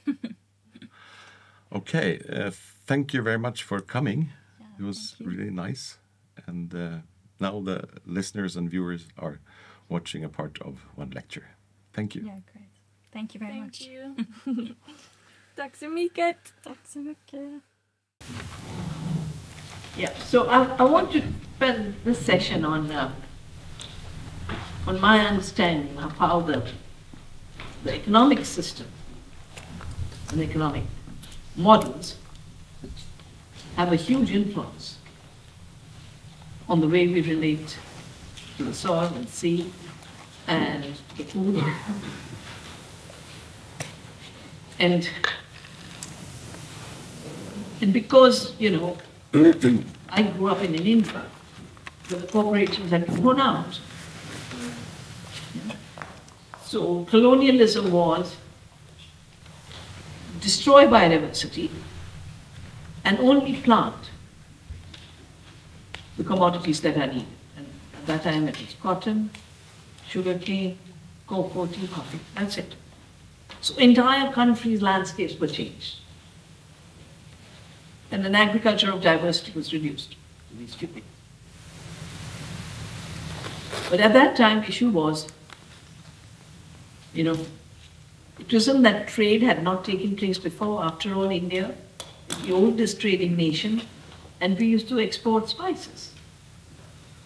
[1.73, 2.51] Okay, uh,
[2.87, 4.31] thank you very much for coming.
[4.61, 5.99] Yeah, It was really nice,
[6.47, 6.99] and uh,
[7.40, 9.40] now the listeners and viewers are
[9.88, 11.51] watching a part of one lecture.
[11.92, 12.22] Thank you.
[12.22, 12.68] Yeah, great.
[13.12, 13.79] Thank you very much.
[13.79, 14.57] Thank much.
[14.57, 14.74] you.
[15.57, 16.55] Tack så mycket.
[16.64, 17.62] Tack så mycket.
[19.96, 21.22] Yeah, so I, I want to
[21.57, 23.11] spend this session on, uh,
[24.87, 26.62] on my understanding of how the,
[27.83, 28.87] the economic system
[30.31, 30.85] and economic
[31.57, 32.16] models
[33.74, 34.98] have a huge influence
[36.68, 37.78] on the way we relate
[38.57, 39.72] to the soil and sea
[40.46, 40.85] and
[41.16, 41.62] the food.
[44.78, 45.09] And,
[47.81, 48.98] and because, you know,
[50.11, 51.24] I grew up in an India
[52.09, 53.81] where the corporations had grown out.
[56.64, 58.37] So colonialism was
[60.40, 61.70] destroy biodiversity
[63.04, 64.11] and only plant
[66.18, 67.26] the commodities that I need.
[67.57, 69.31] And at that time it was cotton,
[70.07, 70.76] sugar cane,
[71.26, 72.74] cocoa, tea, coffee, that's it.
[73.61, 76.00] So entire countries' landscapes were changed
[78.11, 81.04] and an agriculture of diversity was reduced to these few things.
[83.90, 85.28] But at that time, the issue was,
[87.12, 87.38] you know,
[88.38, 90.85] it wasn't that trade had not taken place before.
[90.85, 91.74] After all, India
[92.44, 93.83] the oldest trading nation,
[94.40, 96.12] and we used to export spices.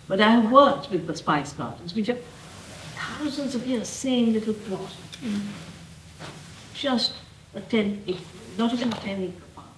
[0.09, 2.19] But I have worked with the spice gardens, which are
[2.95, 4.95] thousands of years, same little plot.
[5.23, 5.41] Mm.
[6.75, 7.13] Just
[7.55, 8.21] a 10 acre,
[8.59, 9.69] not even a 10 acre farm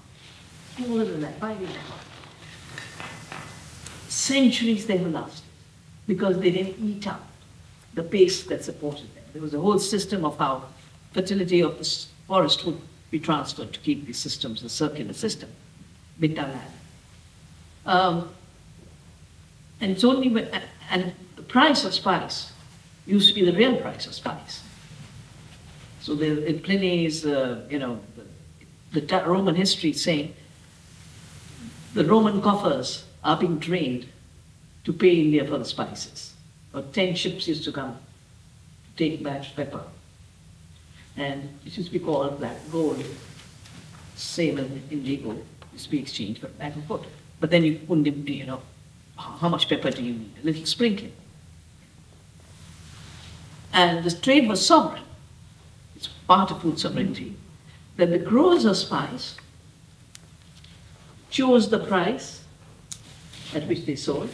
[0.77, 1.77] smaller than that, five acres.
[4.09, 5.45] Centuries they have lasted
[6.07, 7.27] because they didn't eat up
[7.95, 9.25] the base that supported them.
[9.33, 10.65] There was a whole system of how
[11.13, 15.49] fertility of the forest would be transferred to keep these systems a circular system,
[16.21, 16.47] by bit.
[17.87, 18.31] Um,
[19.81, 20.49] and it's only when,
[20.91, 22.53] and the price of spice
[23.07, 24.63] used to be the real price of spice.
[26.01, 28.01] So the, in Pliny's, uh, you know,
[28.93, 30.35] the, the Roman history saying
[31.95, 34.07] the Roman coffers are being drained
[34.85, 36.35] to pay India for the spices.
[36.73, 37.97] Or ten ships used to come
[38.97, 39.83] to take back pepper.
[41.17, 43.05] And it used to be called black gold.
[44.17, 45.37] Same as indigo
[45.73, 47.07] used to be exchanged for back and forth.
[47.45, 48.63] But then you wouldn't, you know,
[49.19, 50.33] how much pepper do you need?
[50.43, 51.13] A little sprinkling.
[53.71, 55.03] And the trade was sovereign.
[55.95, 57.37] It's part of food sovereignty.
[57.99, 59.37] That the growers of spice
[61.29, 62.45] chose the price
[63.55, 64.31] at which they sold,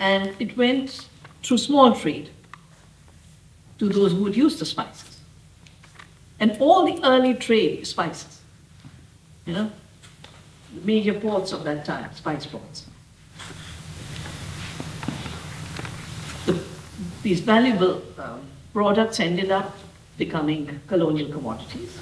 [0.00, 1.08] and it went
[1.44, 2.30] through small trade
[3.78, 5.20] to those who would use the spices.
[6.40, 8.40] And all the early trade spices,
[9.46, 9.70] you know,
[10.82, 12.86] major ports of that time, spice ports.
[16.46, 16.62] The,
[17.22, 18.40] these valuable um,
[18.72, 19.76] products ended up
[20.18, 21.98] becoming colonial commodities.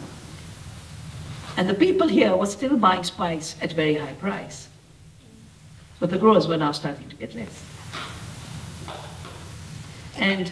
[1.57, 4.69] And the people here were still buying spice at very high price.
[6.01, 7.63] But the growers were now starting to get less.
[10.17, 10.51] And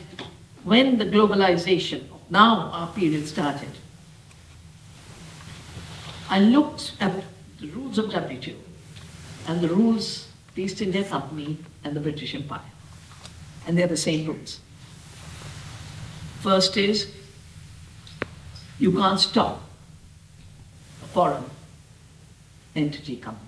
[0.65, 3.71] when the globalization now our period started,
[6.29, 7.25] I looked at
[7.61, 8.57] the rules of WTO
[9.47, 12.61] and the rules the East India Company and the British Empire.
[13.67, 14.61] And they're the same rules.
[16.41, 17.13] First is
[18.79, 19.63] You can't stop
[21.03, 21.45] a foreign
[22.75, 23.41] entity coming.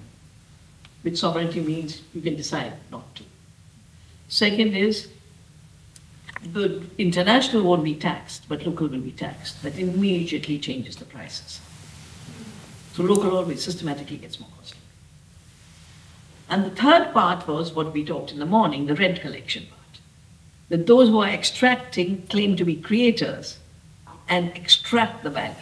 [1.03, 3.25] which sovereignty means you can decide not to.
[4.29, 5.09] Second is
[6.45, 9.63] the international won't be taxed, but local will be taxed.
[9.63, 11.61] That immediately changes the prices.
[12.93, 14.79] So local always systematically gets more costly.
[16.49, 20.01] And the third part was what we talked in the morning, the rent collection part.
[20.69, 23.59] That those who are extracting claim to be creators
[24.29, 25.55] and extract the value.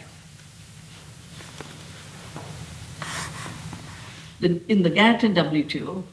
[4.41, 6.03] In the GATT and WTO,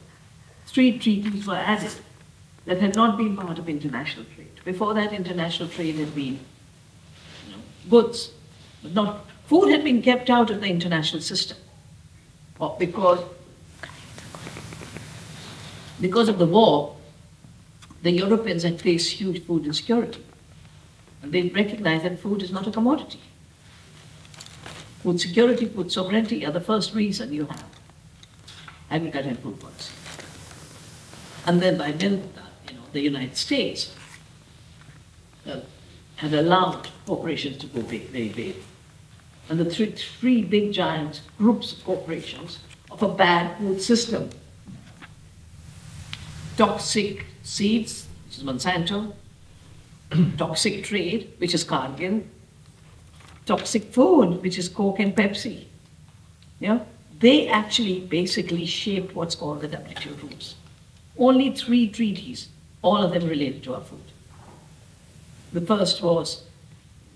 [0.67, 1.95] three treaties were added
[2.65, 4.51] that had not been part of international trade.
[4.63, 6.39] Before that, international trade had been
[7.47, 8.31] you know, goods,
[8.83, 11.57] but not food had been kept out of the international system.
[12.59, 13.19] Or because
[15.99, 16.95] because of the war,
[18.03, 20.23] the Europeans had faced huge food insecurity.
[21.21, 23.19] And they recognized that food is not a commodity.
[25.03, 27.65] Food security, food sovereignty are the first reason you have
[28.91, 29.93] agriculture and food policy.
[31.45, 32.31] And then by then,
[32.67, 33.93] you know, the United States
[35.47, 35.59] uh,
[36.17, 38.55] had allowed corporations to go big, very big.
[39.49, 42.59] And the three, three big giant groups of corporations
[42.91, 44.29] of a bad food system.
[46.55, 49.13] Toxic seeds, which is Monsanto,
[50.37, 52.23] toxic trade, which is Cargill,
[53.45, 55.65] toxic food, which is Coke and Pepsi.
[56.59, 56.79] Yeah?
[57.19, 60.55] They actually basically shaped what's called the WTO rules.
[61.17, 62.49] Only three treaties,
[62.81, 63.99] all of them related to our food.
[65.51, 66.43] The first was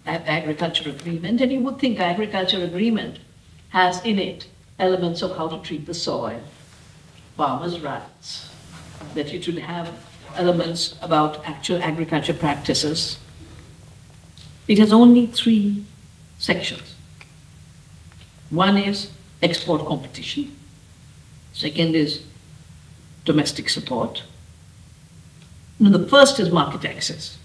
[0.06, 3.20] agriculture agreement, and you would think agriculture agreement
[3.70, 4.48] has in it
[4.80, 6.42] elements of how to treat the soil,
[7.38, 8.50] farmers' rights,
[9.16, 9.92] that you should have
[10.36, 13.18] elements about actual agriculture practices.
[14.68, 15.86] It has only three
[16.38, 16.96] sections.
[18.50, 19.12] One is
[19.42, 20.56] export competition.
[21.54, 22.24] Second is
[23.26, 24.24] domestic support.
[25.80, 27.38] Now, the first is market access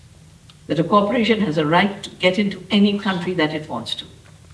[0.68, 4.04] that a corporation has a right to get into any country that it wants to,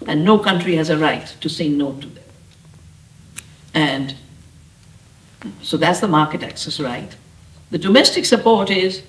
[0.06, 2.24] and no country has a right to say no to them.
[3.74, 4.14] And
[5.60, 7.14] so that's the market access right.
[7.70, 9.02] The domestic support is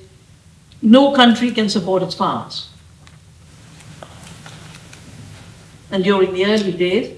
[0.82, 2.70] no country can support its farmers.
[5.92, 7.18] And during the early days,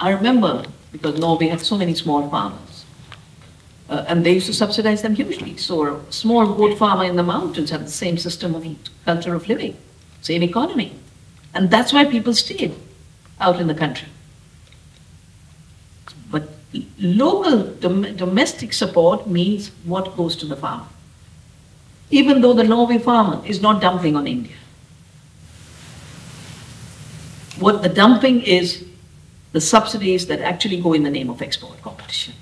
[0.00, 2.71] I remember, because Norway had so many small farmers,
[3.92, 5.56] uh, and they used to subsidize them hugely.
[5.58, 8.64] So a small goat farmer in the mountains had the same system of
[9.04, 9.76] culture of living,
[10.22, 10.92] same economy.
[11.52, 12.74] And that's why people stayed
[13.38, 14.08] out in the country.
[16.30, 16.48] But
[16.98, 20.86] local dom domestic support means what goes to the farmer.
[22.10, 24.56] Even though the Norway farmer is not dumping on India.
[27.58, 28.86] What the dumping is
[29.52, 32.34] the subsidies that actually go in the name of export competition.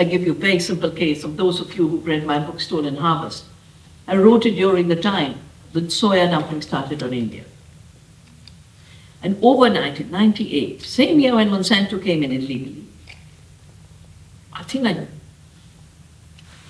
[0.00, 2.58] I give you a very simple case of those of you who read my book,
[2.58, 3.44] Stolen Harvest.
[4.08, 5.34] I wrote it during the time
[5.74, 7.44] that soya dumping started on India.
[9.22, 12.86] And overnight in 98, same year when Monsanto came in illegally,
[14.54, 15.06] I think I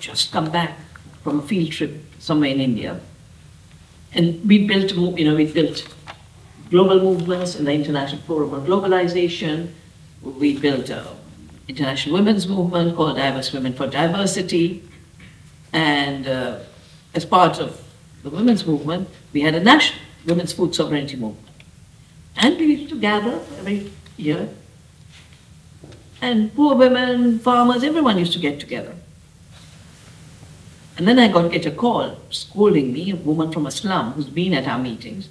[0.01, 0.77] just come back
[1.23, 2.99] from a field trip somewhere in India.
[4.11, 5.87] And we built, you know, we built
[6.69, 9.71] global movements in the International Forum on Globalization.
[10.21, 11.07] We built a
[11.71, 14.83] international women's movement called Diverse Women for Diversity.
[15.73, 16.59] And uh,
[17.13, 17.81] as part of
[18.23, 21.47] the women's movement, we had a national women's food sovereignty movement.
[22.35, 24.49] And we used to gather every year.
[26.21, 28.95] And poor women, farmers, everyone used to get together.
[30.97, 34.27] And then I got get a call scolding me, a woman from a slum who's
[34.27, 35.29] been at our meetings,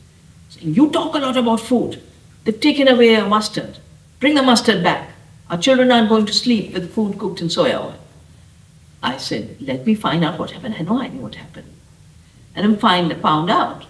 [0.49, 2.03] saying, You talk a lot about food.
[2.45, 3.79] They've taken away our mustard.
[4.19, 5.10] Bring the mustard back.
[5.51, 7.99] Our children aren't going to sleep with food cooked in soya oil.
[9.03, 10.75] I said, let me find out what happened.
[10.75, 11.73] I had no idea what happened.
[12.55, 13.85] And I find, found out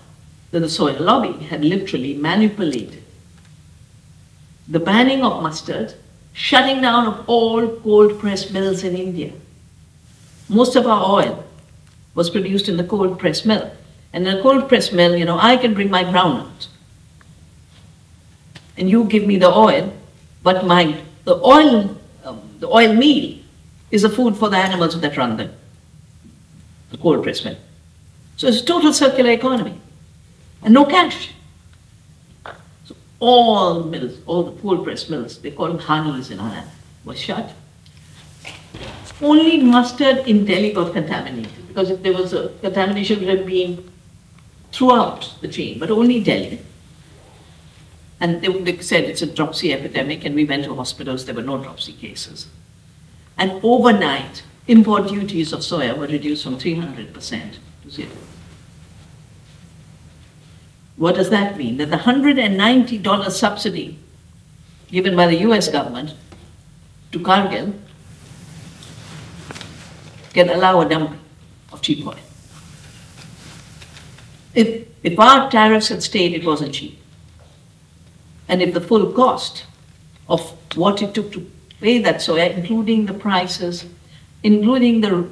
[0.53, 3.03] that the soya lobby had literally manipulated
[4.67, 5.95] the banning of mustard,
[6.33, 9.33] shutting down of all cold press mills in India.
[10.49, 11.45] Most of our oil
[12.15, 13.71] was produced in the cold press mill.
[14.13, 16.69] And in a cold press mill, you know, I can bring my groundnut.
[18.79, 19.93] And you give me the oil,
[20.43, 23.39] but my the oil, um, the oil meal
[23.93, 25.53] is the food for the animals that run them,
[26.91, 27.57] the cold press mill.
[28.37, 29.81] So it's a total circular economy
[30.65, 31.31] and no cash.
[32.85, 36.71] So all mills, all the cold press mills, they call them honeys in Ireland,
[37.05, 37.53] were shut.
[39.23, 43.89] Only mustard in Delhi got contaminated because if there was a contamination, would have been
[44.73, 46.61] throughout the chain, but only Delhi.
[48.21, 51.43] And they, they said it's a dropsy epidemic, and we went to hospitals, there were
[51.43, 52.49] no dropsy cases.
[53.39, 57.15] And overnight, import duties of soya were reduced from 300%
[57.83, 58.11] to zero.
[60.97, 61.79] What does that mean?
[61.79, 63.99] That the $190 subsidy
[64.91, 66.15] given by the US government
[67.13, 67.75] to Cargill
[70.35, 71.17] can allow a dump
[71.73, 72.17] of cheap oil.
[74.55, 77.00] If, if our tariffs had stayed, it wasn't cheap.
[78.51, 79.65] And if the full cost
[80.29, 80.41] of
[80.77, 81.49] what it took to
[81.81, 83.87] pay that soya, including the prices,
[84.43, 85.29] including the,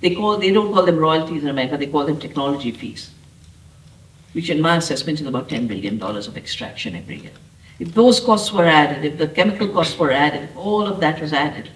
[0.00, 3.10] they call, they don't call them royalties in America, they call them technology fees,
[4.32, 7.32] which in my assessment is about $10 billion of extraction every year.
[7.78, 11.20] If those costs were added, if the chemical costs were added, if all of that
[11.20, 11.68] was added,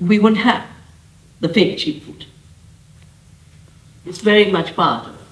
[0.00, 0.66] we wouldn't have
[1.40, 2.24] the fake cheap food.
[4.06, 5.24] It's very much part of the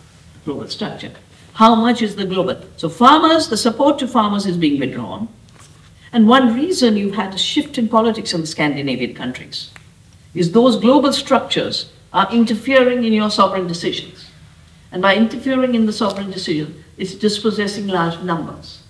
[0.45, 1.13] global structure.
[1.61, 2.59] How much is the global?
[2.79, 5.29] So farmers, the support to farmers is being withdrawn.
[6.11, 9.71] And one reason you've had a shift in politics in the Scandinavian countries
[10.33, 14.31] is those global structures are interfering in your sovereign decisions.
[14.91, 18.83] And by interfering in the sovereign decision, it's dispossessing large numbers.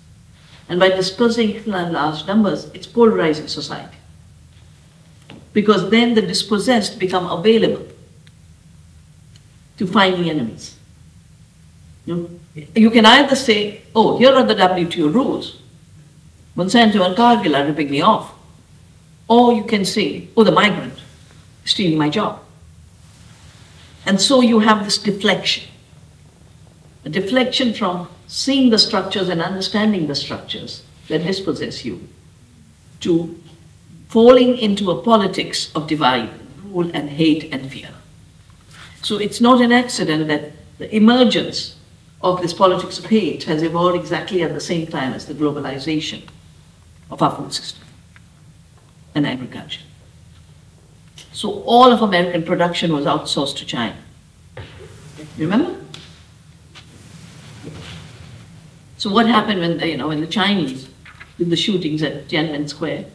[0.69, 3.97] And by dispersing large numbers, it's polarizing society.
[5.51, 7.85] Because then the dispossessed become available
[9.77, 10.77] to finding enemies.
[12.05, 15.61] You, you can either say, oh, here are the WTO rules.
[16.55, 18.33] Monsanto and Cargill are ripping me off.
[19.27, 20.99] Or you can say, oh, the migrant
[21.63, 22.41] is stealing my job.
[24.05, 25.69] And so you have this deflection.
[27.05, 32.07] A deflection from seeing the structures and understanding the structures that dispossess you,
[32.99, 33.39] to
[34.07, 36.29] falling into a politics of divide,
[36.63, 37.89] rule, and hate and fear.
[39.01, 41.75] So it's not an accident that the emergence
[42.23, 46.23] of this politics of hate has evolved exactly at the same time as the globalization
[47.09, 47.83] of our food system
[49.15, 49.81] and agriculture.
[51.33, 53.97] So all of American production was outsourced to China.
[55.37, 55.75] Remember?
[58.97, 60.87] So what happened when the, you know when the Chinese
[61.39, 63.05] did the shootings at Tiananmen Square?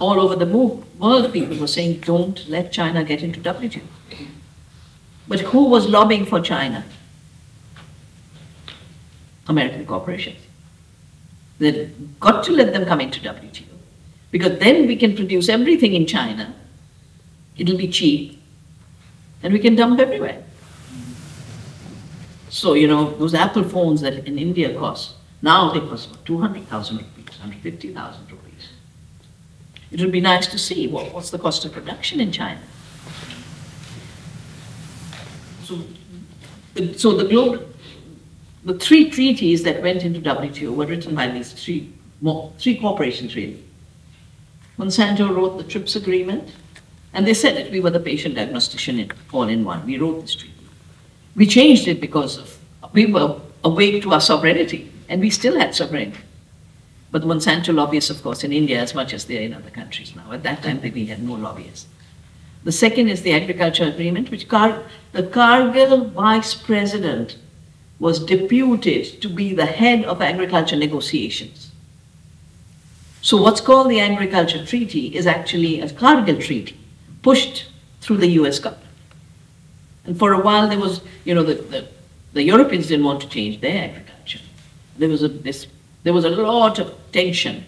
[0.00, 3.82] All over the world, people were saying, "Don't let China get into WTO."
[5.28, 6.84] But who was lobbying for China?
[9.48, 10.38] American corporations.
[11.58, 13.74] They've got to let them come into WTO
[14.30, 16.54] because then we can produce everything in China.
[17.56, 18.42] It'll be cheap,
[19.42, 20.42] and we can dump everywhere.
[22.48, 27.38] So, you know, those Apple phones that in India cost, now they cost 200,000 rupees,
[27.38, 28.68] 150,000 rupees.
[29.90, 32.60] It would be nice to see what, what's the cost of production in China.
[35.62, 35.80] So,
[36.96, 37.64] so the global,
[38.64, 43.36] the three treaties that went into WTO were written by these three, more, three corporations
[43.36, 43.62] really.
[44.78, 46.50] Monsanto wrote the TRIPS agreement,
[47.12, 49.86] and they said that we were the patient diagnostician in, all in one.
[49.86, 50.54] We wrote this treaty.
[51.36, 52.58] We changed it because of,
[52.92, 56.20] we were awake to our sovereignty, and we still had sovereignty.
[57.12, 60.32] But Monsanto lobbyists, of course, in India as much as they're in other countries now.
[60.32, 61.86] At that time, we had no lobbyists.
[62.64, 67.36] The second is the agriculture agreement, which Car the Cargill vice president
[68.04, 71.72] was deputed to be the head of agriculture negotiations.
[73.22, 76.76] So what's called the agriculture treaty is actually a Cargill treaty
[77.22, 77.70] pushed
[78.02, 78.90] through the US government.
[80.04, 81.88] And for a while, there was, you know, the, the,
[82.34, 84.40] the Europeans didn't want to change their agriculture.
[84.98, 85.66] There was a, this,
[86.02, 87.64] there was a lot of tension.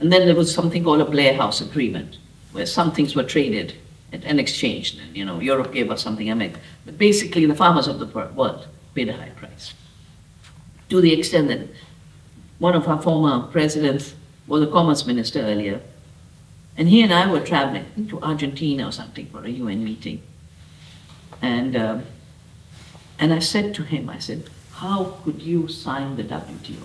[0.00, 2.18] And then there was something called a Blair House Agreement,
[2.52, 3.72] where some things were traded
[4.12, 5.00] and exchanged.
[5.00, 6.60] And, you know, Europe gave us something, America.
[6.84, 9.74] But basically, the farmers of the world paid a high price.
[10.90, 11.68] To the extent that
[12.58, 14.14] one of our former presidents
[14.46, 15.80] was a commerce minister earlier,
[16.76, 20.22] and he and I were traveling to Argentina or something for a UN meeting.
[21.42, 21.98] And, uh,
[23.18, 26.80] and I said to him, I said, how could you sign the WTO?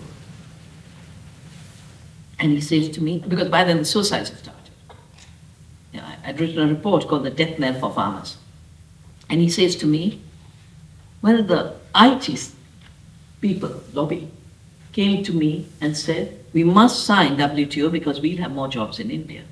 [2.40, 4.60] And he says to me, because by then the suicides had started.
[5.92, 8.36] You know, I'd written a report called The Death Knell for Farmers.
[9.30, 10.20] And he says to me,
[11.22, 12.52] well, the IT
[13.40, 14.30] people, lobby,
[14.92, 19.10] came to me and said, we must sign WTO because we'll have more jobs in
[19.10, 19.42] India.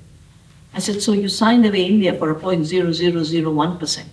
[0.73, 4.05] I said, so you signed away India for a 0.0001%.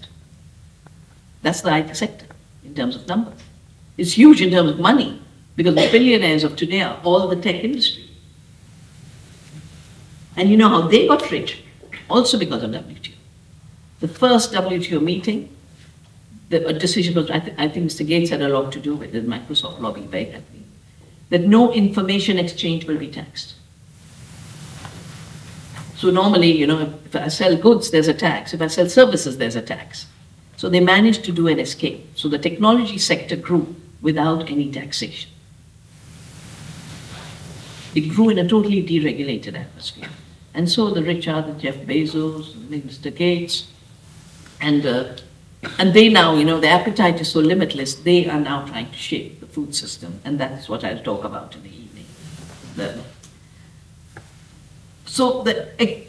[1.43, 2.26] That's the IT sector
[2.64, 3.41] in terms of numbers.
[3.97, 5.22] It's huge in terms of money
[5.57, 8.11] because the billionaires of today are all the tech industry.
[10.37, 11.62] And you know how they got rich?
[12.09, 13.14] Also because of WTO.
[14.01, 15.55] The first WTO meeting,
[16.51, 18.07] the decision was, I, th- I think Mr.
[18.07, 20.64] Gates had a lot to do with it, Microsoft lobbying very heavily,
[21.30, 23.55] that no information exchange will be taxed.
[25.96, 28.53] So normally, you know, if I sell goods, there's a tax.
[28.53, 30.07] If I sell services, there's a tax.
[30.57, 32.18] So they managed to do an escape.
[32.18, 35.30] So the technology sector grew without any taxation.
[37.94, 40.09] It grew in a totally deregulated atmosphere.
[40.55, 43.14] And so the rich are the Jeff Bezos, Mr.
[43.14, 43.68] Gates,
[44.61, 45.16] and, uh,
[45.78, 48.96] and they now, you know, the appetite is so limitless, they are now trying to
[48.96, 50.20] shape the food system.
[50.24, 52.06] And that's what I'll talk about in the evening.
[52.76, 53.02] The,
[55.04, 56.06] so the,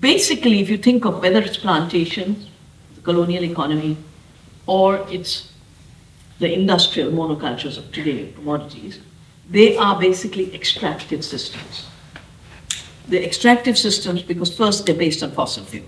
[0.00, 2.48] basically, if you think of whether it's plantations,
[2.94, 3.96] the colonial economy,
[4.66, 5.52] or it's
[6.38, 9.00] the industrial monocultures of today, commodities,
[9.48, 11.86] they are basically extractive systems.
[13.08, 15.86] The extractive systems, because first they're based on fossil fuel,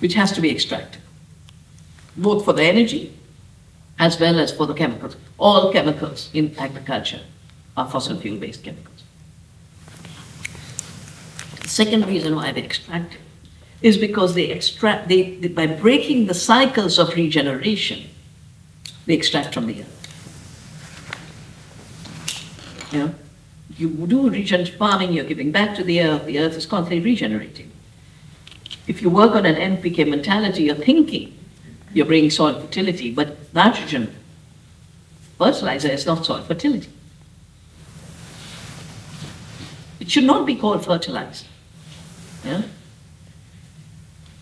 [0.00, 1.02] which has to be extracted,
[2.16, 3.12] both for the energy
[3.98, 5.16] as well as for the chemicals.
[5.38, 7.20] All chemicals in agriculture
[7.76, 9.04] are fossil fuel based chemicals.
[11.62, 13.18] The second reason why they extract
[13.82, 18.08] is because they extract, they, they, by breaking the cycles of regeneration,
[19.06, 19.92] they extract from the earth.
[22.92, 23.14] You know,
[23.76, 27.70] you do regenerative farming, you're giving back to the earth, the earth is constantly regenerating.
[28.86, 31.35] If you work on an NPK mentality, you're thinking
[31.96, 34.14] you're bringing soil fertility, but nitrogen
[35.38, 36.90] fertilizer is not soil fertility.
[39.98, 41.46] It should not be called fertilizer.
[42.44, 42.64] Yeah?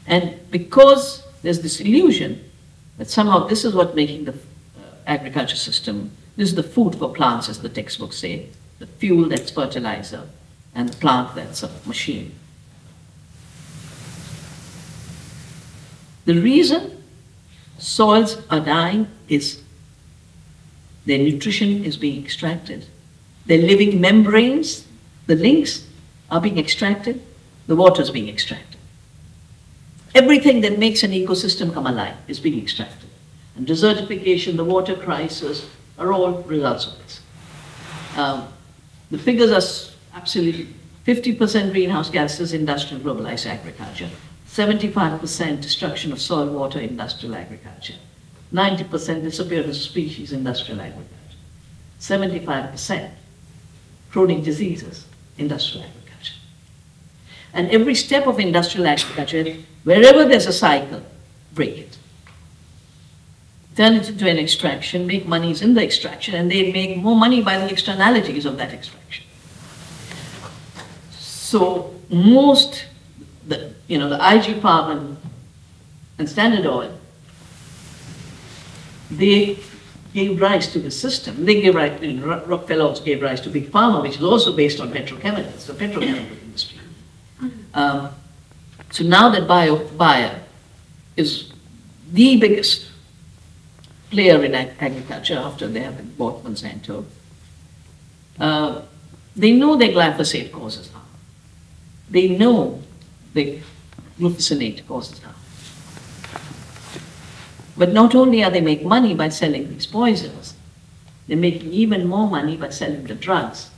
[0.05, 2.45] And because there's this illusion
[2.99, 7.15] that somehow this is what making the uh, agriculture system, this is the food for
[7.15, 8.49] plants, as the textbooks say,
[8.81, 10.27] the fuel that's fertilizer,
[10.75, 12.35] and the plant that's a machine.
[16.25, 17.04] The reason
[17.79, 19.63] soils are dying is
[21.07, 22.87] their nutrition is being extracted.
[23.47, 24.87] Their living membranes,
[25.27, 25.87] the links,
[26.31, 27.21] are being extracted
[27.67, 28.81] the water is being extracted.
[30.15, 33.09] Everything that makes an ecosystem come alive is being extracted.
[33.57, 35.69] And desertification, the water crisis,
[35.99, 37.21] are all results of this.
[38.17, 38.49] Um,
[39.11, 40.69] the figures are absolutely
[41.07, 44.11] 50% greenhouse gases, industrial globalized agriculture,
[44.55, 47.95] 75% destruction of soil, water, industrial agriculture,
[48.53, 51.09] 90% disappearance of species, industrial agriculture,
[51.99, 53.11] 75%
[54.13, 55.07] chronic diseases,
[55.39, 56.35] industrial agriculture.
[57.53, 61.03] And every step of industrial agriculture, wherever there's a cycle,
[61.53, 61.99] break it.
[63.75, 67.43] Turn it into an extraction, make monies in the extraction, and they make more money
[67.43, 69.25] by the externalities of that extraction.
[71.11, 72.87] So most,
[73.49, 75.17] the, you know, the IG Farben and,
[76.19, 76.97] and Standard Oil,
[79.11, 79.59] they
[80.13, 81.45] gave rise to the system.
[81.45, 84.81] They gave rise, know, Rockefeller also gave rise to Big Pharma, which is also based
[84.81, 86.79] on petrochemicals, the petrochemical industry.
[87.75, 88.11] Um,
[88.91, 90.41] so now that Bio, Bayer
[91.17, 91.53] is
[92.13, 92.87] the biggest
[94.11, 97.05] player in ag agriculture after they have bought Monsanto,
[98.39, 98.83] uh,
[99.35, 101.05] they know their glyphosate causes harm.
[102.09, 102.81] They know
[103.35, 103.59] that
[104.19, 105.35] glufosinate causes harm.
[107.77, 110.55] But not only are they making money by selling these poisons,
[111.27, 113.71] they're making even more money by selling the drugs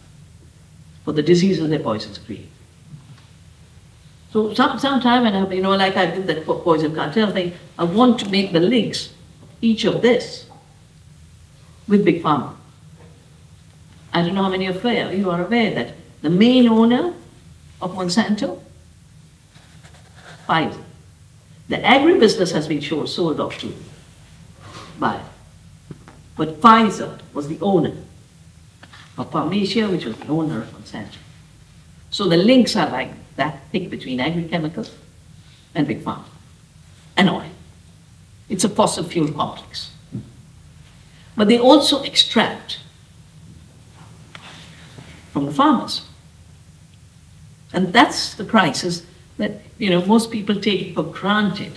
[1.05, 2.51] for the diseases their poisons create.
[4.33, 7.85] So some, sometime, and I, you know, like I did that poison cartel thing, I
[7.85, 9.15] want to make the links,
[9.63, 10.47] each of this,
[11.89, 12.55] with Big Pharma.
[14.13, 17.15] I don't know how many of you are aware that the main owner
[17.81, 18.61] of Monsanto,
[20.47, 20.83] Pfizer.
[21.69, 23.75] The agribusiness has been sold off to
[25.01, 25.23] Bayer.
[26.37, 27.95] But Pfizer was the owner
[29.19, 31.17] of Pharmacia, which was the owner of Monsanto.
[32.11, 34.91] So the links are like that thick between agrochemicals
[35.75, 36.25] and big pharma
[37.17, 37.51] and oil.
[38.49, 39.91] It's a fossil fuel complex.
[41.37, 42.79] But they also extract
[45.33, 46.03] from the farmers.
[47.73, 49.05] And that's the crisis
[49.39, 51.73] that you know most people take for granted.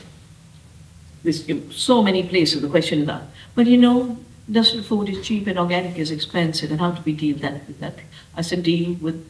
[1.23, 1.45] There's
[1.75, 3.23] so many places the question is that.
[3.55, 7.13] But you know, industrial food is cheap and organic is expensive, and how do we
[7.13, 7.95] deal that with that?
[8.35, 9.25] I said deal with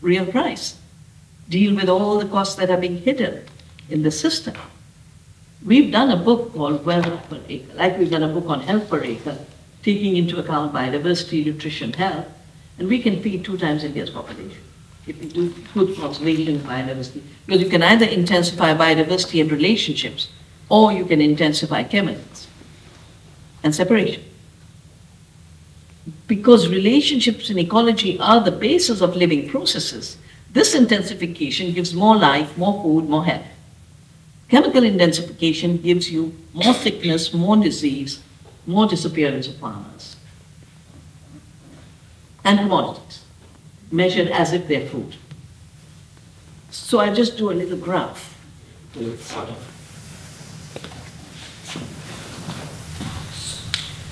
[0.00, 0.76] real price
[1.48, 3.44] deal with all the costs that are being hidden
[3.88, 4.54] in the system.
[5.64, 8.88] We've done a book called Wealth per Acre, like we've done a book on health
[8.88, 9.38] per acre,
[9.82, 12.26] taking into account biodiversity, nutrition, health,
[12.78, 14.62] and we can feed two times India's population
[15.12, 17.22] good conservation biodiversity.
[17.46, 20.28] Because you can either intensify biodiversity and relationships
[20.68, 22.48] or you can intensify chemicals
[23.62, 24.22] and separation.
[26.26, 30.16] Because relationships in ecology are the basis of living processes,
[30.52, 33.46] this intensification gives more life, more food, more health.
[34.48, 38.20] Chemical intensification gives you more sickness, more disease,
[38.66, 40.16] more disappearance of farmers
[42.48, 43.17] and commodities,
[43.90, 45.16] measured as if they're food.
[46.70, 48.34] So I just do a little graph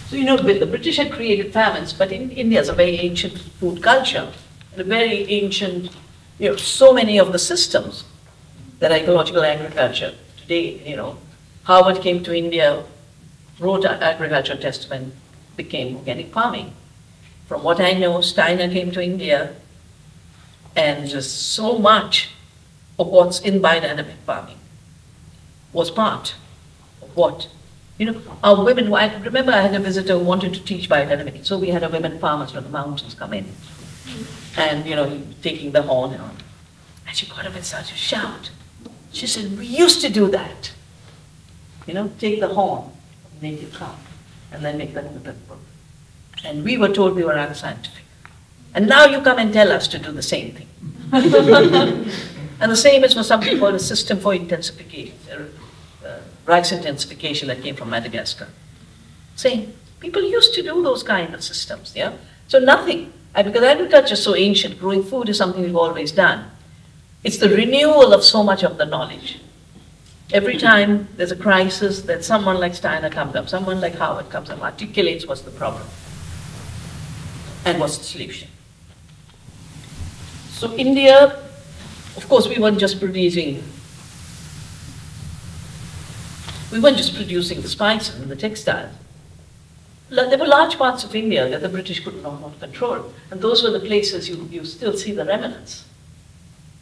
[0.08, 3.38] So, you know, the British had created famines, but in India is a very ancient
[3.38, 4.32] food culture,
[4.72, 5.90] and a very ancient,
[6.38, 8.04] you know, so many of the systems
[8.78, 11.18] that ecological agriculture today, you know,
[11.64, 12.84] Howard came to India,
[13.58, 15.12] wrote an agriculture testament,
[15.56, 16.72] became organic farming.
[17.48, 19.56] From what I know, Steiner came to India,
[20.76, 22.30] and just so much
[22.98, 24.58] of what's in biodynamic farming
[25.72, 26.34] was part
[27.02, 27.48] of what
[27.98, 31.46] you know, our women, I remember I had a visitor who wanted to teach biodynamics,
[31.46, 33.46] so we had a women farmers from the mountains come in.
[34.56, 36.22] And, you know, taking the horn and,
[37.06, 38.50] and she got up and started to shout.
[39.12, 40.72] She said, we used to do that.
[41.86, 42.90] You know, take the horn,
[43.40, 43.94] native cow,
[44.52, 45.58] and then make them the book
[46.44, 48.04] And we were told we were unscientific.
[48.74, 50.65] And now you come and tell us to do the same thing.
[51.12, 57.48] and the same is for something called a system for intensification, uh, uh, rice intensification
[57.48, 58.48] that came from Madagascar.
[59.36, 62.14] Saying people used to do those kind of systems, yeah?
[62.48, 66.50] So nothing, uh, because agriculture is so ancient, growing food is something we've always done.
[67.22, 69.40] It's the renewal of so much of the knowledge.
[70.32, 74.50] Every time there's a crisis, that someone like Steiner comes up, someone like Howard comes
[74.50, 75.86] up, articulates what's the problem
[77.64, 78.48] and what's the solution.
[80.56, 81.36] So India,
[82.16, 83.62] of course, we weren't just producing
[86.72, 88.90] we weren't just producing the spices and the textiles.
[90.08, 93.62] There were large parts of India that the British could not, not control, and those
[93.62, 95.84] were the places you, you still see the remnants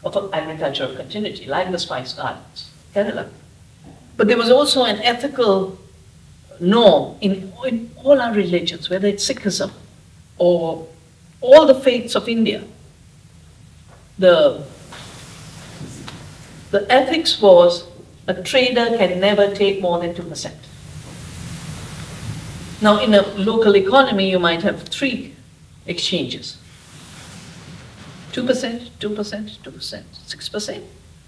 [0.04, 3.28] of agricultural continuity, like the spice gardens, Kerala.
[4.16, 5.78] But there was also an ethical
[6.60, 9.72] norm in, in all our religions, whether it's Sikhism
[10.38, 10.86] or
[11.40, 12.62] all the faiths of India.
[14.18, 14.64] The,
[16.70, 17.86] the ethics was
[18.26, 20.52] a trader can never take more than 2%.
[22.80, 25.34] Now, in a local economy, you might have three
[25.86, 26.58] exchanges
[28.32, 30.82] 2%, 2%, 2%, 6%.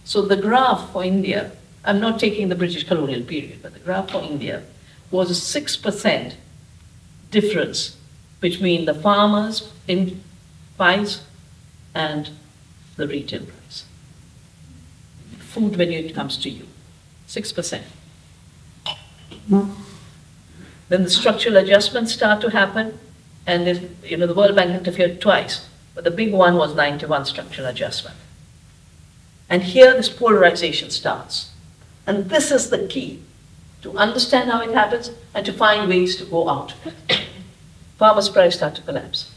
[0.05, 1.53] So the graph for India,
[1.85, 4.63] I'm not taking the British colonial period, but the graph for India
[5.11, 6.35] was a 6%
[7.31, 7.97] difference
[8.41, 10.23] between the farmers in
[10.77, 11.23] price
[11.95, 12.31] and
[12.97, 13.85] the retail price.
[15.39, 16.67] Food when it comes to you.
[17.29, 17.83] 6%.
[20.89, 22.99] Then the structural adjustments start to happen,
[23.47, 27.67] and you know the World Bank interfered twice, but the big one was 91 structural
[27.67, 28.17] adjustment.
[29.49, 31.53] And here this polarization starts.
[32.07, 33.23] And this is the key
[33.83, 36.75] to understand how it happens and to find ways to go out.
[37.99, 39.33] Farmers' price start to collapse.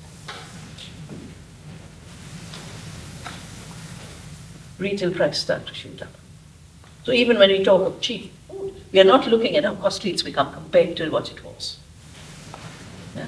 [4.80, 6.14] Retail price start to shoot up.
[7.04, 10.12] So even when we talk of cheap food, we are not looking at how costly
[10.12, 11.78] it's become compared to what it was.
[13.16, 13.28] Yeah?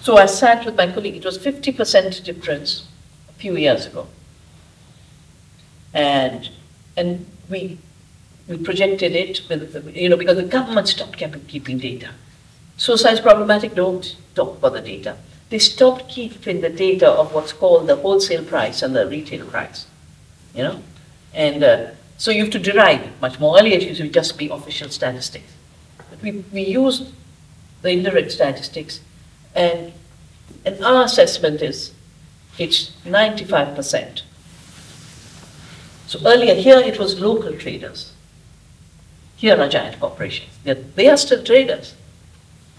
[0.00, 2.88] So I sat with my colleague, it was 50% difference
[3.28, 4.06] a few years ago.
[5.92, 6.48] And,
[6.96, 7.78] and we,
[8.48, 12.10] we projected it with, you know, because the government stopped keeping data.
[12.78, 15.16] Suicide is problematic, don't talk about the data.
[15.50, 19.86] They stopped keeping the data of what's called the wholesale price and the retail price,
[20.54, 20.82] you know.
[21.34, 21.86] And uh,
[22.16, 23.58] so you have to derive much more.
[23.58, 25.52] Earlier it used to just be official statistics.
[25.98, 27.12] But we, we used
[27.82, 29.00] the indirect statistics
[29.54, 29.92] and,
[30.64, 31.92] and our assessment is
[32.58, 34.22] it's 95%.
[36.06, 38.12] So earlier here it was local traders.
[39.36, 40.50] Here are giant corporations.
[40.62, 41.94] They're, they are still traders.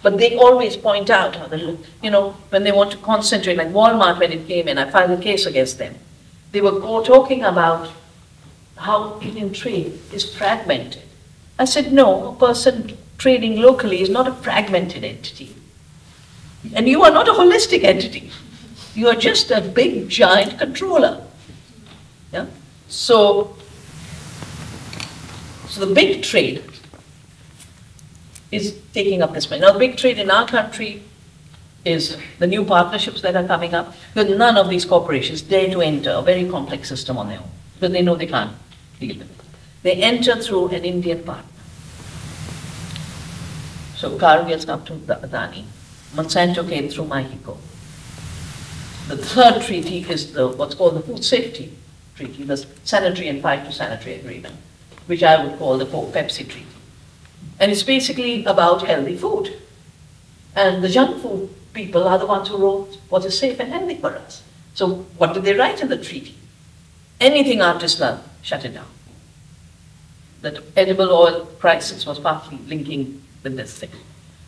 [0.01, 1.47] But they always point out how
[2.01, 5.11] you know, when they want to concentrate, like Walmart when it came in, I filed
[5.11, 5.95] a case against them.
[6.51, 7.91] They were talking about
[8.77, 11.03] how Indian trade is fragmented.
[11.59, 15.55] I said, no, a person trading locally is not a fragmented entity.
[16.73, 18.31] And you are not a holistic entity.
[18.95, 21.23] You are just a big, giant controller.
[22.33, 22.47] Yeah?
[22.87, 23.55] So,
[25.67, 26.70] so the big trade
[28.51, 29.61] is taking up this money.
[29.61, 31.03] Now, big trade in our country
[31.83, 33.93] is the new partnerships that are coming up.
[34.15, 37.91] None of these corporations dare to enter a very complex system on their own, because
[37.91, 38.51] they know they can't
[38.99, 39.45] deal with it.
[39.83, 41.51] They enter through an Indian partner.
[43.95, 45.63] So Cargill's come to Adani.
[46.13, 47.57] Monsanto came through Mahyco.
[49.07, 51.73] The third treaty is the, what's called the Food Safety
[52.15, 54.55] Treaty, the Sanitary and Phytosanitary Agreement,
[55.07, 56.65] which I would call the Pepsi Treaty.
[57.61, 59.55] And it's basically about healthy food.
[60.55, 63.95] And the junk food people are the ones who wrote what is safe and healthy
[63.95, 64.41] for us.
[64.73, 66.35] So what did they write in the treaty?
[67.19, 68.87] Anything artisanal, shut it down.
[70.41, 73.91] That edible oil crisis was partly linking with this thing.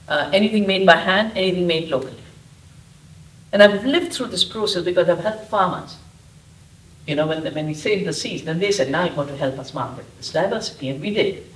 [0.08, 2.18] Uh, anything made by hand, anything made locally.
[3.52, 5.98] And I've lived through this process because I've helped farmers.
[7.06, 9.38] You know, when, when we saved the seas, then they said, now you've got to
[9.38, 11.53] help us market this diversity, and we did.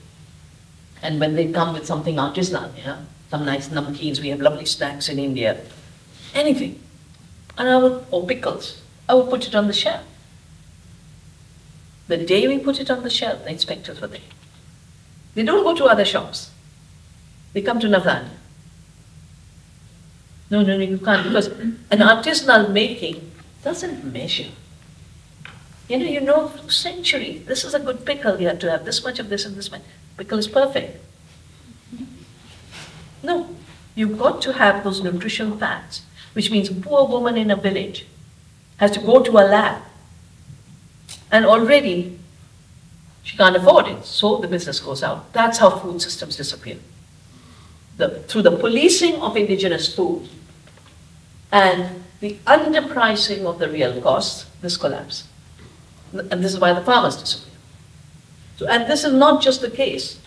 [1.01, 5.09] And when they come with something artisanal, yeah, some nice namkeens, we have lovely snacks
[5.09, 5.61] in India,
[6.33, 6.79] anything.
[7.57, 10.03] And I would, or pickles, I would put it on the shelf.
[12.07, 14.21] The day we put it on the shelf, the inspectors were there.
[15.35, 16.51] They don't go to other shops.
[17.53, 18.29] They come to Navdanya.
[20.49, 23.31] No, no, no, you can't, because an artisanal making
[23.63, 24.47] doesn't measure.
[25.89, 29.03] You know, you know, century, this is a good pickle, you have to have this
[29.03, 29.81] much of this and this much.
[30.17, 31.03] Pickle perfect.
[33.23, 33.55] No,
[33.95, 36.01] you've got to have those nutrition facts,
[36.33, 38.05] which means a poor woman in a village
[38.77, 39.81] has to go to a lab
[41.31, 42.17] and already
[43.23, 45.33] she can't afford it, so the business goes out.
[45.33, 46.77] That's how food systems disappear.
[47.97, 50.29] The, through the policing of indigenous food
[51.51, 55.25] and the underpricing of the real costs, this collapse.
[56.13, 57.56] And this is why the farmers disappear.
[58.57, 60.19] So, and this is not just the case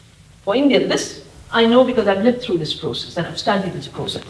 [0.42, 0.86] for India.
[0.86, 4.22] This I know because I've lived through this process and I've studied this process.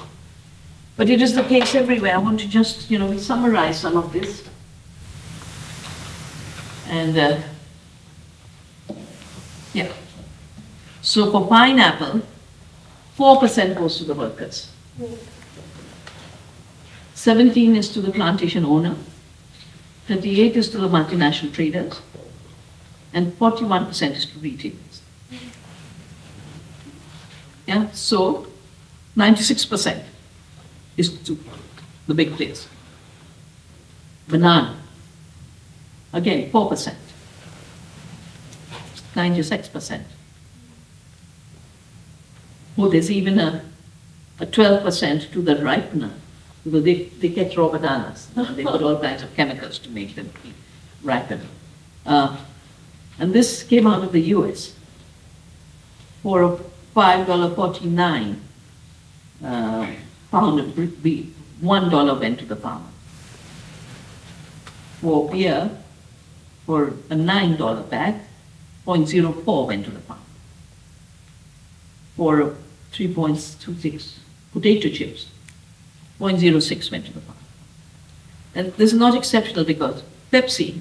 [0.97, 2.15] But it is the case everywhere.
[2.15, 4.43] I want to just, you know, summarize some of this.
[6.89, 7.41] And, uh,
[9.73, 9.93] yeah.
[11.03, 12.23] So for pineapple,
[13.19, 14.71] 4% goes to the workers.
[17.15, 18.97] 17 is to the plantation owner,
[20.07, 22.01] 38 is to the multinational traders,
[23.13, 25.03] and 41% is to retailers.
[27.67, 28.47] Yeah, so
[29.17, 30.03] 96%
[30.97, 31.39] is to
[32.07, 32.69] the big players.
[34.29, 34.77] Banana,
[36.13, 36.95] again, 4%,
[39.15, 40.03] 96%.
[42.79, 43.65] Oh, there's even a,
[44.39, 46.13] a 12% to the ripener,
[46.65, 48.29] because they, they get raw bananas.
[48.35, 50.33] they put all kinds of chemicals to make them
[51.03, 51.41] ripen.
[52.07, 52.37] Uh,
[53.21, 54.75] and this came out of the US
[56.23, 56.59] for a
[56.97, 58.37] $5.49
[59.45, 59.87] uh,
[60.31, 61.27] pound of beef.
[61.63, 62.87] $1 went to the farmer.
[65.03, 65.71] For beer,
[66.65, 68.15] for a $9 bag,
[68.87, 70.23] 0.04 went to the farmer.
[72.17, 72.57] For
[72.93, 74.19] 3.26
[74.53, 75.27] potato chips,
[76.19, 77.41] 0.06 went to the farmer.
[78.55, 80.03] And this is not exceptional because
[80.33, 80.81] Pepsi,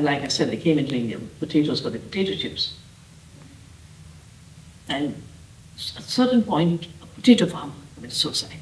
[0.00, 2.76] like I said, they came into India potatoes for the potato chips.
[4.88, 5.22] And
[5.96, 8.56] at a certain point, a potato farmer committed suicide.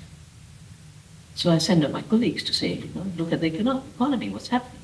[1.34, 4.48] So I send out my colleagues to say, you know, look at the economy, what's
[4.48, 4.80] happening.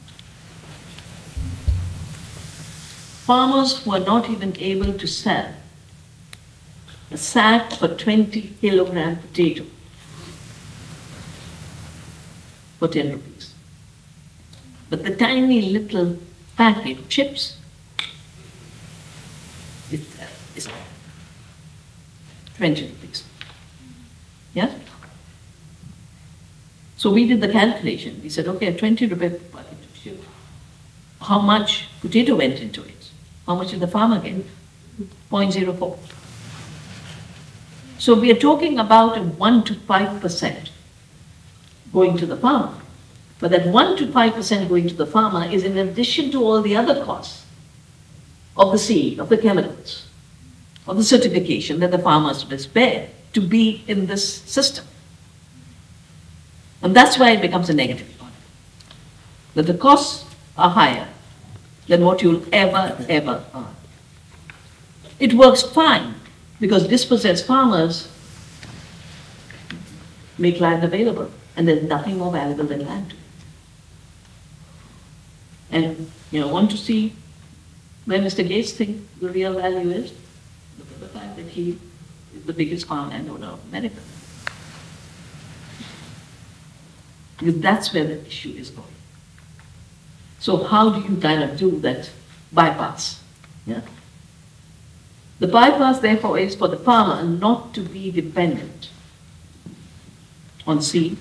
[3.27, 5.53] Farmers were not even able to sell
[7.11, 9.65] a sack for 20 kilogram potato
[12.79, 13.55] for 10 rupees.
[14.89, 16.19] But the tiny little
[16.57, 17.59] packet of chips
[19.91, 20.69] is, uh, is
[22.57, 23.25] 20 rupees.
[24.55, 24.73] Yeah?
[26.97, 28.21] So we did the calculation.
[28.23, 30.27] We said, okay, 20 rupees of chips.
[31.21, 33.11] How much potato went into it?
[33.47, 34.45] How much did the farmer get?
[35.31, 35.99] 0.04.
[37.99, 40.71] So we are talking about a 1 to 5%
[41.93, 42.75] going to the farmer.
[43.39, 46.77] But that 1 to 5% going to the farmer is in addition to all the
[46.77, 47.45] other costs
[48.57, 50.07] of the seed, of the chemicals,
[50.87, 54.87] of the certification that the farmers must bear to be in this system.
[56.83, 58.13] And that's why it becomes a negative.
[59.55, 60.25] That the costs
[60.57, 61.09] are higher
[61.87, 63.77] than what you'll ever, ever earn.
[65.19, 66.15] It works fine
[66.61, 68.09] because dispossessed farmers
[70.39, 73.15] make land available, and there's nothing more valuable than land.
[75.71, 77.15] And you know, want to see
[78.05, 78.47] where Mr.
[78.47, 80.13] Gates thinks the real value is?
[80.79, 81.79] Look at the fact that he
[82.35, 84.01] is the biggest farm landowner of America.
[87.39, 88.87] Because that's where the issue is going.
[90.39, 92.11] So how do you kind of do that
[92.53, 93.23] bypass?
[93.67, 93.81] Yeah?
[95.39, 98.89] The bypass, therefore, is for the farmer not to be dependent
[100.67, 101.19] on seed,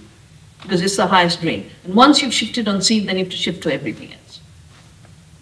[0.62, 1.70] because it's the highest grain.
[1.84, 4.25] And once you've shifted on seed, then you have to shift to everything else.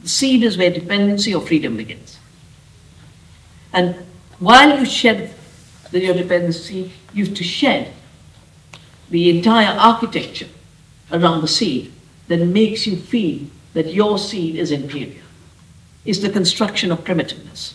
[0.05, 2.17] Seed is where dependency or freedom begins.
[3.71, 3.95] And
[4.39, 5.33] while you shed
[5.91, 7.93] your dependency, you have to shed
[9.09, 10.47] the entire architecture
[11.11, 11.91] around the seed
[12.27, 15.21] that makes you feel that your seed is inferior.
[16.05, 17.73] Is the construction of primitiveness.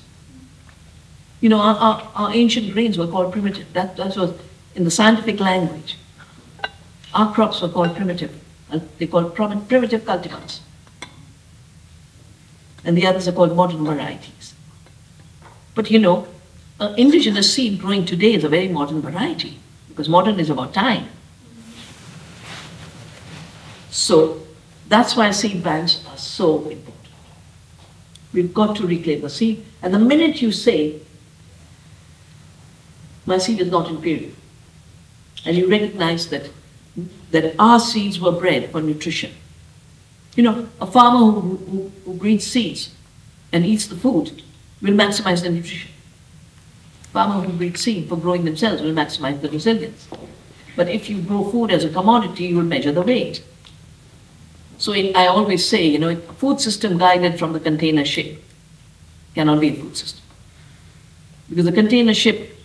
[1.40, 3.72] You know, our, our, our ancient grains were called primitive.
[3.72, 4.38] That, that was
[4.74, 5.96] in the scientific language.
[7.14, 8.38] Our crops were called primitive.
[8.70, 10.60] And they called primitive cultivars.
[12.88, 14.54] And the others are called modern varieties.
[15.74, 16.26] But you know,
[16.80, 19.58] uh, indigenous seed growing today is a very modern variety
[19.90, 21.06] because modern is about time.
[23.90, 24.40] So
[24.88, 26.94] that's why seed banks are so important.
[28.32, 29.66] We've got to reclaim the seed.
[29.82, 30.98] And the minute you say,
[33.26, 34.32] my seed is not inferior,
[35.44, 36.48] and you recognize that,
[37.32, 39.32] that our seeds were bred for nutrition.
[40.38, 42.94] You know, a farmer who, who, who breeds seeds
[43.52, 44.40] and eats the food
[44.80, 45.90] will maximize the nutrition.
[47.12, 50.06] Farmer who breeds seed for growing themselves will maximize the resilience.
[50.76, 53.42] But if you grow food as a commodity, you will measure the weight.
[54.78, 58.40] So I always say, you know, a food system guided from the container ship
[59.34, 60.22] cannot be a food system.
[61.50, 62.56] Because the container ship,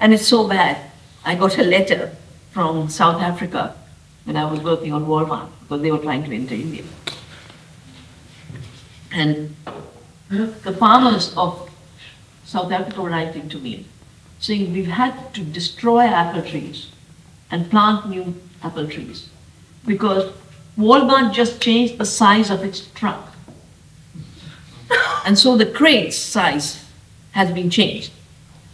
[0.00, 0.90] and it's so bad.
[1.22, 2.16] I got a letter
[2.52, 3.76] from South Africa
[4.24, 6.82] when I was working on Walmart because they were trying to enter India.
[9.12, 9.56] And
[10.28, 11.70] the farmers of
[12.44, 13.86] South Africa were writing to me
[14.38, 16.90] saying we've had to destroy apple trees
[17.50, 19.28] and plant new apple trees
[19.86, 20.32] because
[20.78, 23.34] Walmart just changed the size of its truck.
[25.26, 26.84] And so the crate size
[27.32, 28.12] has been changed.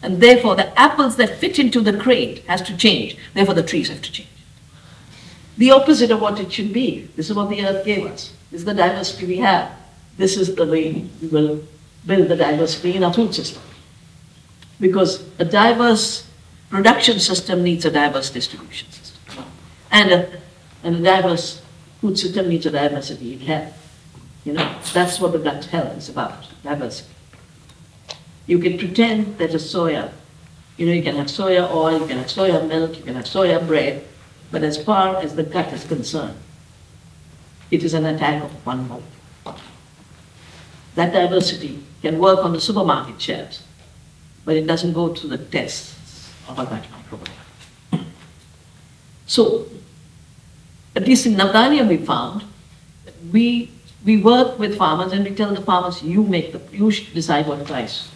[0.03, 3.16] And therefore, the apples that fit into the crate has to change.
[3.34, 4.28] Therefore, the trees have to change.
[5.59, 7.09] The opposite of what it should be.
[7.16, 8.32] This is what the earth gave us.
[8.51, 9.70] This is the diversity we have.
[10.17, 11.62] This is the way we will
[12.07, 13.62] build the diversity in our food system.
[14.81, 16.27] Because a diverse
[16.71, 19.45] production system needs a diverse distribution system.
[19.91, 20.33] And a,
[20.83, 21.62] and a diverse
[22.01, 23.73] food system needs a diversity in health.
[24.45, 27.11] You know, that's what the gut health is about, diversity.
[28.47, 30.12] You can pretend that a soya,
[30.77, 33.25] you know, you can have soya oil, you can have soya milk, you can have
[33.25, 34.05] soya bread,
[34.53, 36.39] but as far as the gut is concerned,
[37.71, 39.16] it is an attack of one molecule.
[40.97, 43.62] That diversity can work on the supermarket shelves,
[44.44, 48.05] but it doesn't go through the tests of a gut microbiome.
[49.26, 49.66] So
[50.97, 52.44] at least in Navdanya we found,
[53.30, 53.70] we,
[54.05, 57.66] we work with farmers and we tell the farmers, you make the, you decide what
[57.66, 58.09] price.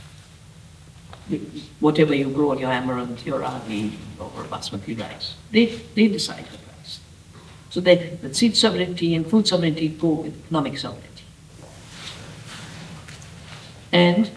[1.81, 6.59] Whatever you grow on your amaranth, your ragi, or basmati rice, they, they decide the
[6.59, 7.01] price.
[7.69, 11.10] So that the seed sovereignty and food sovereignty go with economic sovereignty.
[13.93, 14.31] And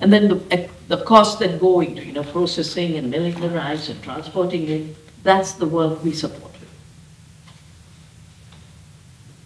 [0.00, 3.48] and then the, eh, the costs that go into you know, processing and milling the
[3.48, 6.46] rice and transporting it, that's the work we support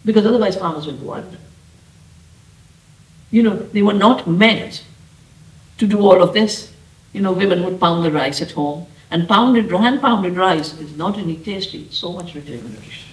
[0.05, 1.39] because otherwise farmers will go under.
[3.31, 4.85] You know, they were not meant
[5.79, 6.73] to do all of this.
[7.13, 10.97] You know, women would pound the rice at home, and pounded, hand pounded rice is
[10.97, 13.09] not only tasty, it's so much richer nutrition.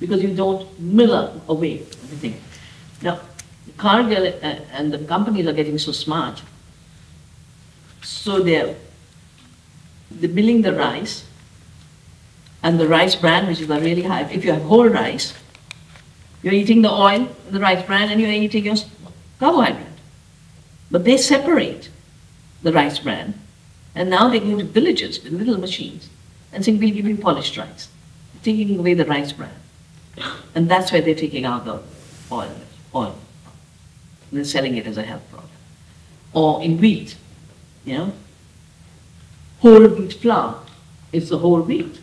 [0.00, 2.40] Because you don't mill away everything.
[3.02, 3.20] Now,
[3.76, 6.42] Cargill uh, and the companies are getting so smart.
[8.02, 8.74] So they're,
[10.10, 11.24] they're milling the rice
[12.62, 14.22] and the rice bran, which is a really high.
[14.30, 15.34] If you have whole rice,
[16.42, 18.76] you're eating the oil, the rice bran, and you're eating your
[19.38, 19.86] carbohydrate.
[20.90, 21.90] But they separate
[22.62, 23.34] the rice bran,
[23.94, 26.08] and now they go to villages with little machines
[26.52, 27.88] and saying, we'll give you polished rice,
[28.42, 29.54] taking away the rice bran.
[30.54, 31.80] And that's where they're taking out the
[32.30, 32.54] oil.
[32.94, 33.18] oil.
[34.32, 35.52] They're selling it as a health product.
[36.32, 37.16] Or in wheat,
[37.84, 38.12] you know,
[39.60, 40.58] whole wheat flour
[41.12, 42.00] is the whole wheat.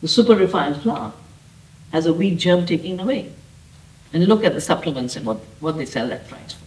[0.00, 1.12] The super refined flour
[1.92, 3.32] has a wheat germ taken away.
[4.12, 6.64] And look at the supplements and what, what they sell that price for.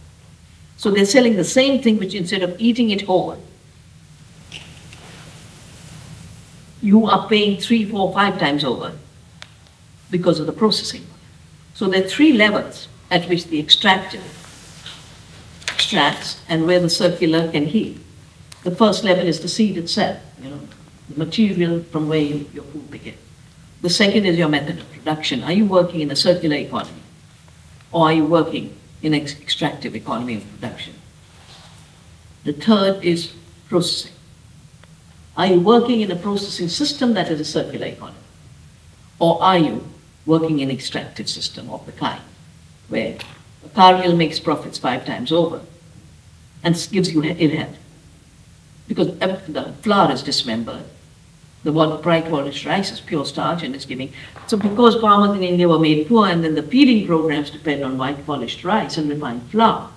[0.77, 3.37] So they're selling the same thing, which instead of eating it whole,
[6.81, 8.93] you are paying three, four, five times over
[10.11, 11.05] because of the processing.
[11.73, 14.42] So there are three levels at which the extractive
[15.83, 17.95] extracts and where the circular can heal.
[18.63, 20.59] The first level is the seed itself, you know,
[21.09, 23.17] the material from where you, your food begins.
[23.81, 25.43] The second is your method of production.
[25.43, 27.01] Are you working in a circular economy?
[27.91, 30.93] Or are you working in an extractive economy of production?
[32.45, 33.33] The third is
[33.67, 34.13] processing.
[35.35, 38.17] Are you working in a processing system that is a circular economy?
[39.19, 39.85] Or are you
[40.25, 42.21] working in an extractive system of the kind
[42.87, 43.17] where
[43.65, 45.59] a Cargill makes profits five times over
[46.63, 47.77] and gives you ill health?
[48.87, 50.83] Because the flour is dismembered,
[51.63, 54.11] the bright polished rice is pure starch and it's giving.
[54.47, 57.97] So because farmers in India were made poor and then the feeding programs depend on
[57.97, 59.89] white polished rice and refined flour,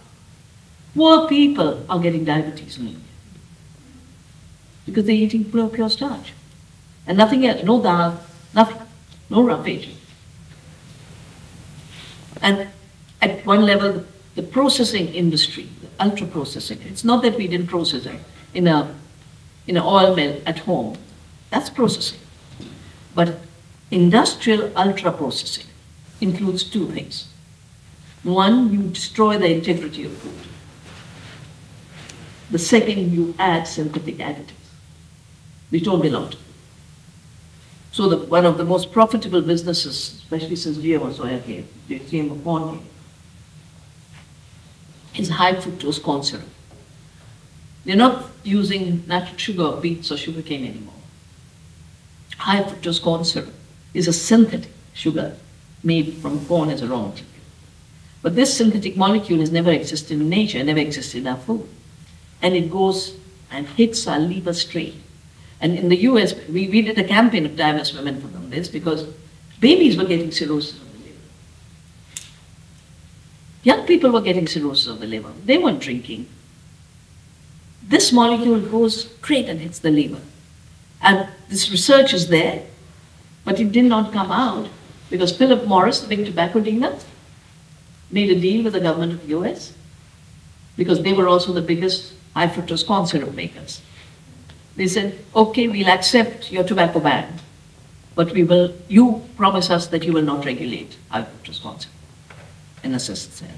[0.95, 3.03] poor people are getting diabetes in India
[4.87, 6.33] because they're eating pure, pure starch
[7.07, 8.21] and nothing else, no dal,
[8.55, 8.81] nothing,
[9.29, 9.91] no roughage.
[12.43, 12.69] And
[13.21, 14.05] at one level,
[14.35, 15.69] the processing industry,
[15.99, 18.21] ultra processing, it's not that we didn't process it
[18.55, 18.95] in a
[19.67, 20.97] in an oil mill at home
[21.51, 22.21] that's processing.
[23.15, 23.39] But
[23.91, 25.67] industrial ultra processing
[26.21, 27.29] includes two things.
[28.23, 30.33] One, you destroy the integrity of food.
[32.51, 34.53] The second, you add synthetic additives,
[35.71, 36.37] which don't belong to
[37.93, 42.81] So the, one of the most profitable businesses, especially since GMO soya came, GMO corn
[45.17, 46.49] is high fructose corn syrup.
[47.85, 50.97] They're not using natural sugar beets or sugarcane anymore
[52.39, 53.53] high fructose corn syrup
[53.95, 55.37] is a synthetic sugar
[55.83, 57.27] made from corn as a raw material.
[58.23, 61.69] But this synthetic molecule has never existed in nature, never existed in our food.
[62.43, 63.17] And it goes
[63.51, 64.97] and hits our liver straight.
[65.61, 68.69] And in the US, we, we did a campaign of diverse women for them this
[68.69, 69.07] because
[69.61, 70.81] babies were getting cirrhosis.
[73.67, 75.33] Young people were getting cirrhosis of the liver.
[75.45, 76.29] They weren't drinking.
[77.83, 80.21] This molecule goes straight and hits the liver.
[81.03, 82.63] And this research is there,
[83.45, 84.69] but it did not come out
[85.11, 86.97] because Philip Morris, the big tobacco dealer,
[88.09, 89.75] made a deal with the government of the US
[90.77, 93.83] because they were also the biggest high fructose corn syrup makers.
[94.77, 97.41] They said, okay, we'll accept your tobacco ban,
[98.15, 101.96] but we will, you promise us that you will not regulate high fructose corn syrup
[102.87, 103.49] in assisted sale.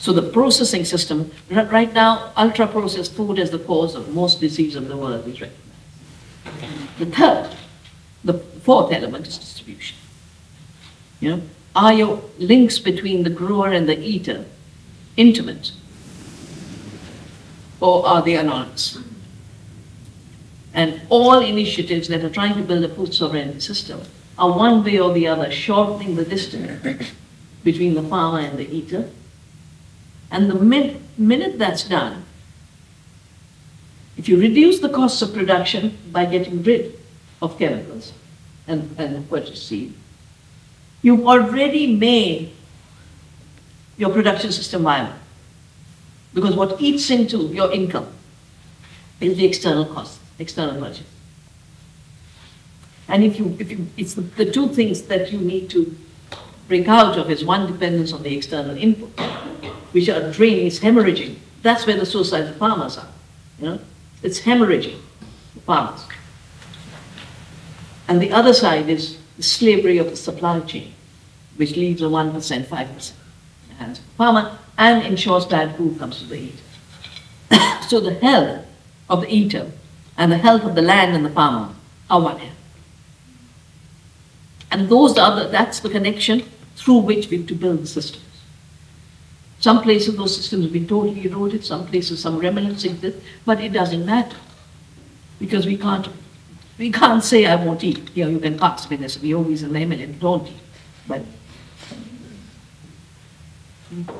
[0.00, 4.88] So the processing system, right now, ultra-processed food is the cause of most disease of
[4.88, 6.98] the world is recognized.
[6.98, 7.54] The third,
[8.24, 9.96] the fourth element is distribution.
[11.20, 11.42] You know,
[11.76, 14.44] are your links between the grower and the eater
[15.16, 15.70] intimate?
[17.80, 18.98] Or are they anonymous?
[20.74, 24.00] And all initiatives that are trying to build a food sovereignty system
[24.38, 27.10] are one way or the other shortening the distance
[27.64, 29.08] between the farmer and the eater
[30.30, 32.24] and the min minute that's done,
[34.16, 36.98] if you reduce the costs of production by getting rid
[37.40, 38.12] of chemicals
[38.66, 39.94] and, and seed,
[41.02, 42.52] you've already made
[43.98, 45.14] your production system viable.
[46.32, 48.08] Because what eats into your income
[49.20, 51.06] is the external cost, external budget.
[53.08, 55.96] And if you, if you, it's the, the two things that you need to
[56.68, 59.10] break out of is one dependence on the external input
[59.92, 61.36] which are draining, it's hemorrhaging.
[61.62, 63.08] That's where the suicidal farmers are.
[63.58, 63.80] You know?
[64.22, 64.98] It's hemorrhaging
[65.66, 66.06] farmers.
[68.08, 70.92] And the other side is the slavery of the supply chain,
[71.56, 75.98] which leaves a 1%, 5% in the hands of the farmer and ensures bad food
[75.98, 77.82] comes to the eater.
[77.88, 78.66] so the health
[79.08, 79.70] of the eater
[80.16, 81.74] and the health of the land and the farmer
[82.10, 82.56] are one health.
[84.72, 86.42] And those are the, that's the connection
[86.76, 88.24] through which we have to build the systems.
[89.60, 93.74] Some places those systems have been totally eroded, some places some remnants exist, but it
[93.74, 94.36] doesn't matter.
[95.38, 96.08] Because we can't
[96.78, 98.10] we can't say I won't eat.
[98.16, 100.56] You know, you can ask me this, we always eliminate, don't eat.
[101.06, 101.22] But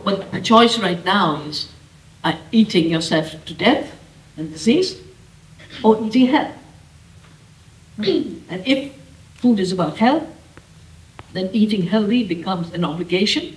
[0.04, 1.72] but the choice right now is
[2.22, 3.98] uh, eating yourself to death
[4.36, 5.00] and disease
[5.82, 6.54] or eating health.
[7.96, 8.92] and if
[9.36, 10.24] food is about health,
[11.32, 13.56] then eating healthy becomes an obligation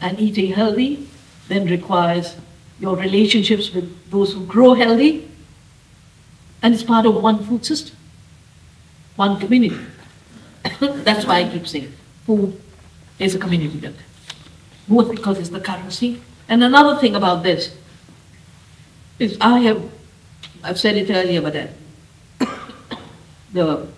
[0.00, 1.06] and eating healthy
[1.48, 2.36] then requires
[2.78, 5.28] your relationships with those who grow healthy,
[6.62, 7.96] and it's part of one food system,
[9.16, 9.84] one community.
[10.80, 11.92] That's why I keep saying
[12.24, 12.58] food
[13.18, 13.98] is a community builder,
[14.88, 16.22] both because it's the currency.
[16.48, 17.76] And another thing about this
[19.18, 19.82] is I have,
[20.62, 21.52] I've said it earlier, but
[23.52, 23.88] the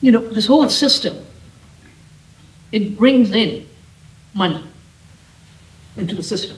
[0.00, 1.24] you know, this whole system,
[2.70, 3.66] it brings in
[4.34, 4.64] money
[5.96, 6.56] into the system.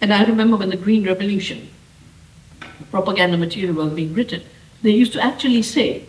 [0.00, 1.68] And I remember when the Green Revolution,
[2.90, 4.42] propaganda material was being written,
[4.82, 6.06] they used to actually say,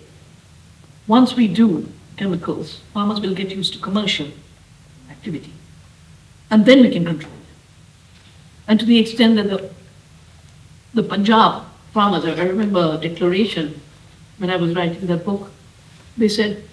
[1.08, 4.28] once we do chemicals, farmers will get used to commercial
[5.10, 5.52] activity.
[6.50, 7.40] And then we can control it.
[8.68, 9.70] And to the extent that the,
[10.94, 11.64] the Punjab
[11.94, 13.82] farmers, I remember a declaration
[14.38, 15.52] when I was writing that book,
[16.22, 16.64] they said,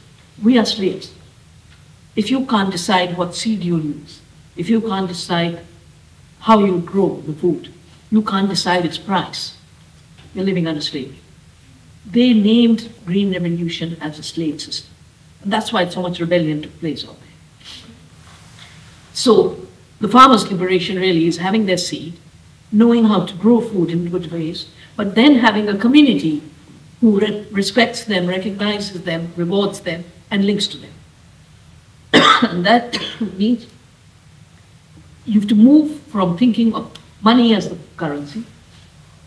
[0.42, 1.14] we are slaves.
[2.14, 4.20] If you can't decide what seed you use,
[4.57, 5.61] if you can't decide
[6.40, 7.72] how you grow the food,
[8.11, 9.57] you can't decide its price,
[10.34, 11.18] you're living under slavery.
[12.07, 14.90] They named Green Revolution as a slave system.
[15.42, 17.82] And that's why so much rebellion took place over there.
[19.12, 19.66] So
[20.01, 22.14] the farmers' liberation really is having their seed,
[22.72, 26.42] knowing how to grow food in good ways, but then having a community
[27.01, 30.92] who re respects them, recognizes them, rewards them, and links to them.
[32.42, 32.99] and that
[33.36, 33.66] means
[35.24, 36.92] you have to move from thinking of
[37.22, 38.44] money as the currency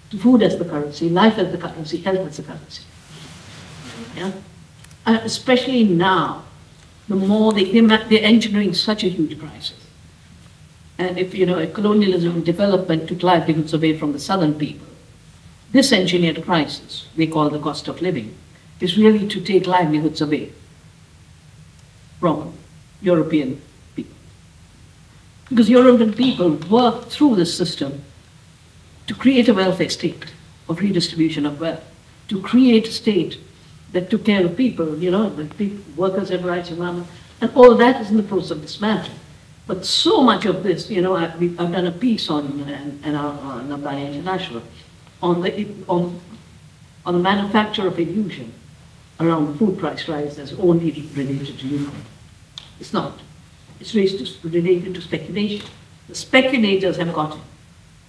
[0.09, 2.83] to food as the currency, life as the currency, health as the currency.
[4.15, 4.31] Yeah?
[5.05, 6.43] Uh, especially now,
[7.07, 9.77] the more they, they're engineering such a huge crisis.
[10.97, 14.87] And if, you know, colonialism development took livelihoods away from the southern people,
[15.71, 18.35] this engineered crisis, we call the cost of living,
[18.79, 20.51] is really to take livelihoods away
[22.19, 22.53] from
[23.01, 23.61] European
[23.95, 24.15] people.
[25.49, 28.03] Because European people worked through this system
[29.07, 30.25] to create a welfare state
[30.67, 31.83] of redistribution of wealth,
[32.27, 33.37] to create a state
[33.91, 37.07] that took care of people, you know, the people, workers have rights, environment,
[37.41, 39.17] and all that is in the process of dismantling.
[39.67, 43.15] But so much of this, you know, I've, I've done a piece on, and, and
[43.15, 44.61] on, on International,
[45.21, 46.19] on the, on,
[47.05, 48.53] on the manufacture of illusion
[49.19, 52.05] around food price rise as only related to Ukraine.
[52.79, 53.19] It's not.
[53.79, 55.67] It's related to speculation.
[56.07, 57.41] The speculators have got it.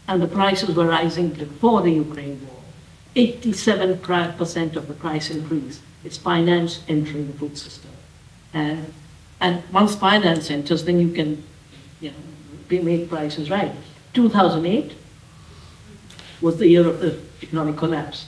[0.08, 2.62] And the prices were rising before the Ukraine war.
[3.14, 7.90] 87% of the price increase is finance entering the food system.
[8.54, 8.92] And,
[9.40, 11.44] and once finance enters, then you can
[12.00, 13.72] you know, make prices right.
[14.14, 14.92] 2008
[16.42, 18.26] was the year of the economic collapse.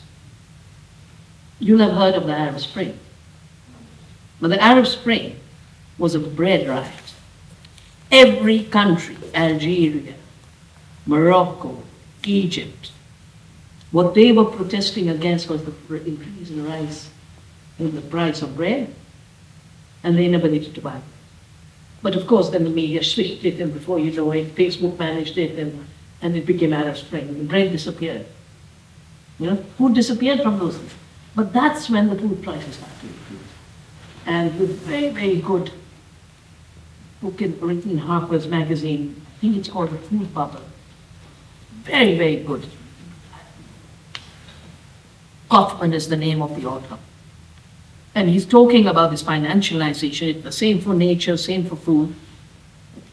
[1.59, 2.99] You'll have heard of the Arab Spring.
[4.41, 5.39] But the Arab Spring
[5.99, 6.93] was a bread riot.
[8.11, 10.15] Every country, Algeria,
[11.07, 11.83] Morocco,
[12.25, 12.93] Egypt,
[13.91, 15.73] what they were protesting against was the
[16.05, 17.11] increase in rice
[17.79, 18.93] in the price of bread
[20.03, 21.01] and the inability to buy.
[22.03, 25.39] But of course, then the media switched it, and before you know it, Facebook managed
[25.39, 25.87] it, and,
[26.25, 27.27] and it became Arab Spring.
[27.39, 28.25] The bread disappeared.
[29.39, 30.95] You know, food disappeared from those things.
[31.37, 33.51] But that's when the food prices started to increase.
[34.27, 35.71] And with very, very good
[37.21, 40.63] book in, written in Harper's Magazine, I think it's called The Food Bubble.
[41.83, 42.67] Very, very good.
[45.51, 46.99] Kaufman is the name of the author.
[48.15, 50.37] And he's talking about this financialization.
[50.37, 52.15] It's the same for nature, same for food.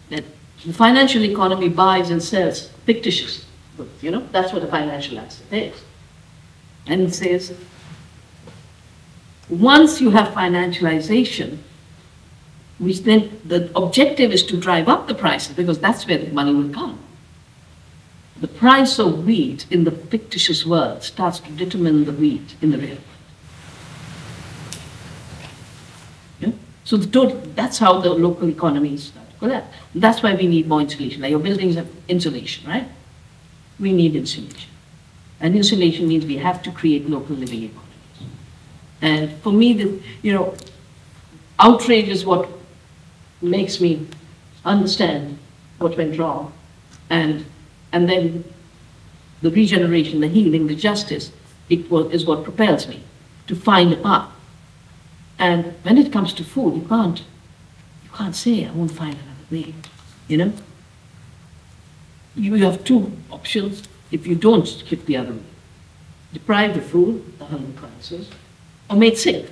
[0.10, 0.24] That
[0.66, 3.46] the financial economy buys and sells fictitious
[3.78, 4.04] goods.
[4.04, 5.82] You know, that's what a financial asset is.
[6.88, 7.56] And it says,
[9.50, 11.58] once you have financialization,
[12.80, 16.54] which then the objective is to drive up the prices because that's where the money
[16.54, 16.98] will come.
[18.40, 22.78] The price of wheat in the fictitious world starts to determine the wheat in the
[22.80, 23.02] real world.
[26.40, 26.52] Yeah?
[26.84, 29.76] So the total, that's how the local economies start collapse.
[29.96, 31.22] That's why we need more insulation.
[31.22, 32.88] Now your buildings have insulation, right?
[33.80, 34.70] We need insulation.
[35.40, 37.82] And insulation means we have to create local living economies.
[39.02, 40.56] And for me, the, you know,
[41.60, 42.48] outrage is what
[43.42, 44.08] makes me
[44.64, 45.40] understand
[45.80, 46.54] what went wrong.
[47.10, 47.44] And,
[47.92, 48.44] and then
[49.42, 51.32] the regeneration, the healing, the justice,
[51.68, 53.02] it was, is what propels me
[53.48, 54.30] to find a path.
[55.40, 57.18] And when it comes to food, you can't,
[58.04, 60.54] you can't say, I won't find another you know?
[62.36, 65.40] You have two options if you don't skip the other way.
[66.34, 68.30] Deprive the food, the hunger crisis,
[68.90, 69.50] or made sick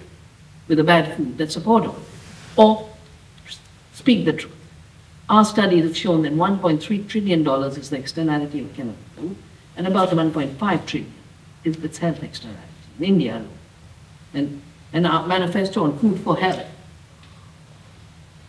[0.67, 1.99] with a bad food that's affordable,
[2.55, 2.89] or
[3.93, 4.55] speak the truth.
[5.27, 9.35] Our studies have shown that $1.3 trillion is the externality of chemical food,
[9.76, 11.13] and about 1.5 trillion
[11.63, 12.63] is its health externality
[12.97, 13.49] in India alone.
[14.34, 14.61] And,
[14.93, 16.65] and our manifesto on food for health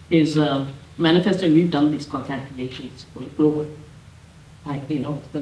[0.09, 2.21] is um, a manifesto, we've done these for
[3.37, 3.67] global,
[4.67, 5.41] like, you know, the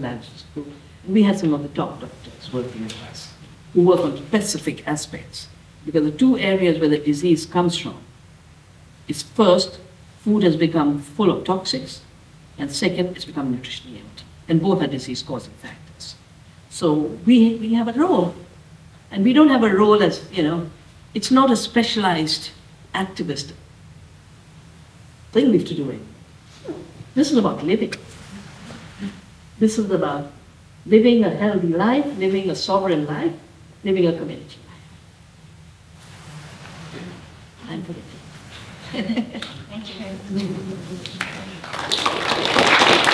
[0.55, 0.69] Group.
[1.05, 3.33] And we had some of the top doctors working with us
[3.75, 5.49] who work on specific aspects.
[5.85, 7.99] Because the two areas where the disease comes from
[9.09, 9.81] is first,
[10.21, 12.01] food has become full of toxics,
[12.59, 14.25] and second, it's become nutritionally empty.
[14.49, 16.15] and both are disease-causing factors.
[16.71, 16.93] So
[17.27, 18.35] we, we have a role,
[19.11, 20.71] and we don't have a role as, you know,
[21.15, 22.51] it's not a specialized
[22.95, 23.53] activist
[25.33, 26.01] thing we have to do it.
[27.15, 27.93] This is about living.
[29.59, 30.31] This is about
[30.87, 33.33] living a healthy life, living a sovereign life,
[33.85, 34.85] living a community life.
[37.69, 37.99] I'm for it.
[39.69, 40.01] Thank
[43.05, 43.08] you.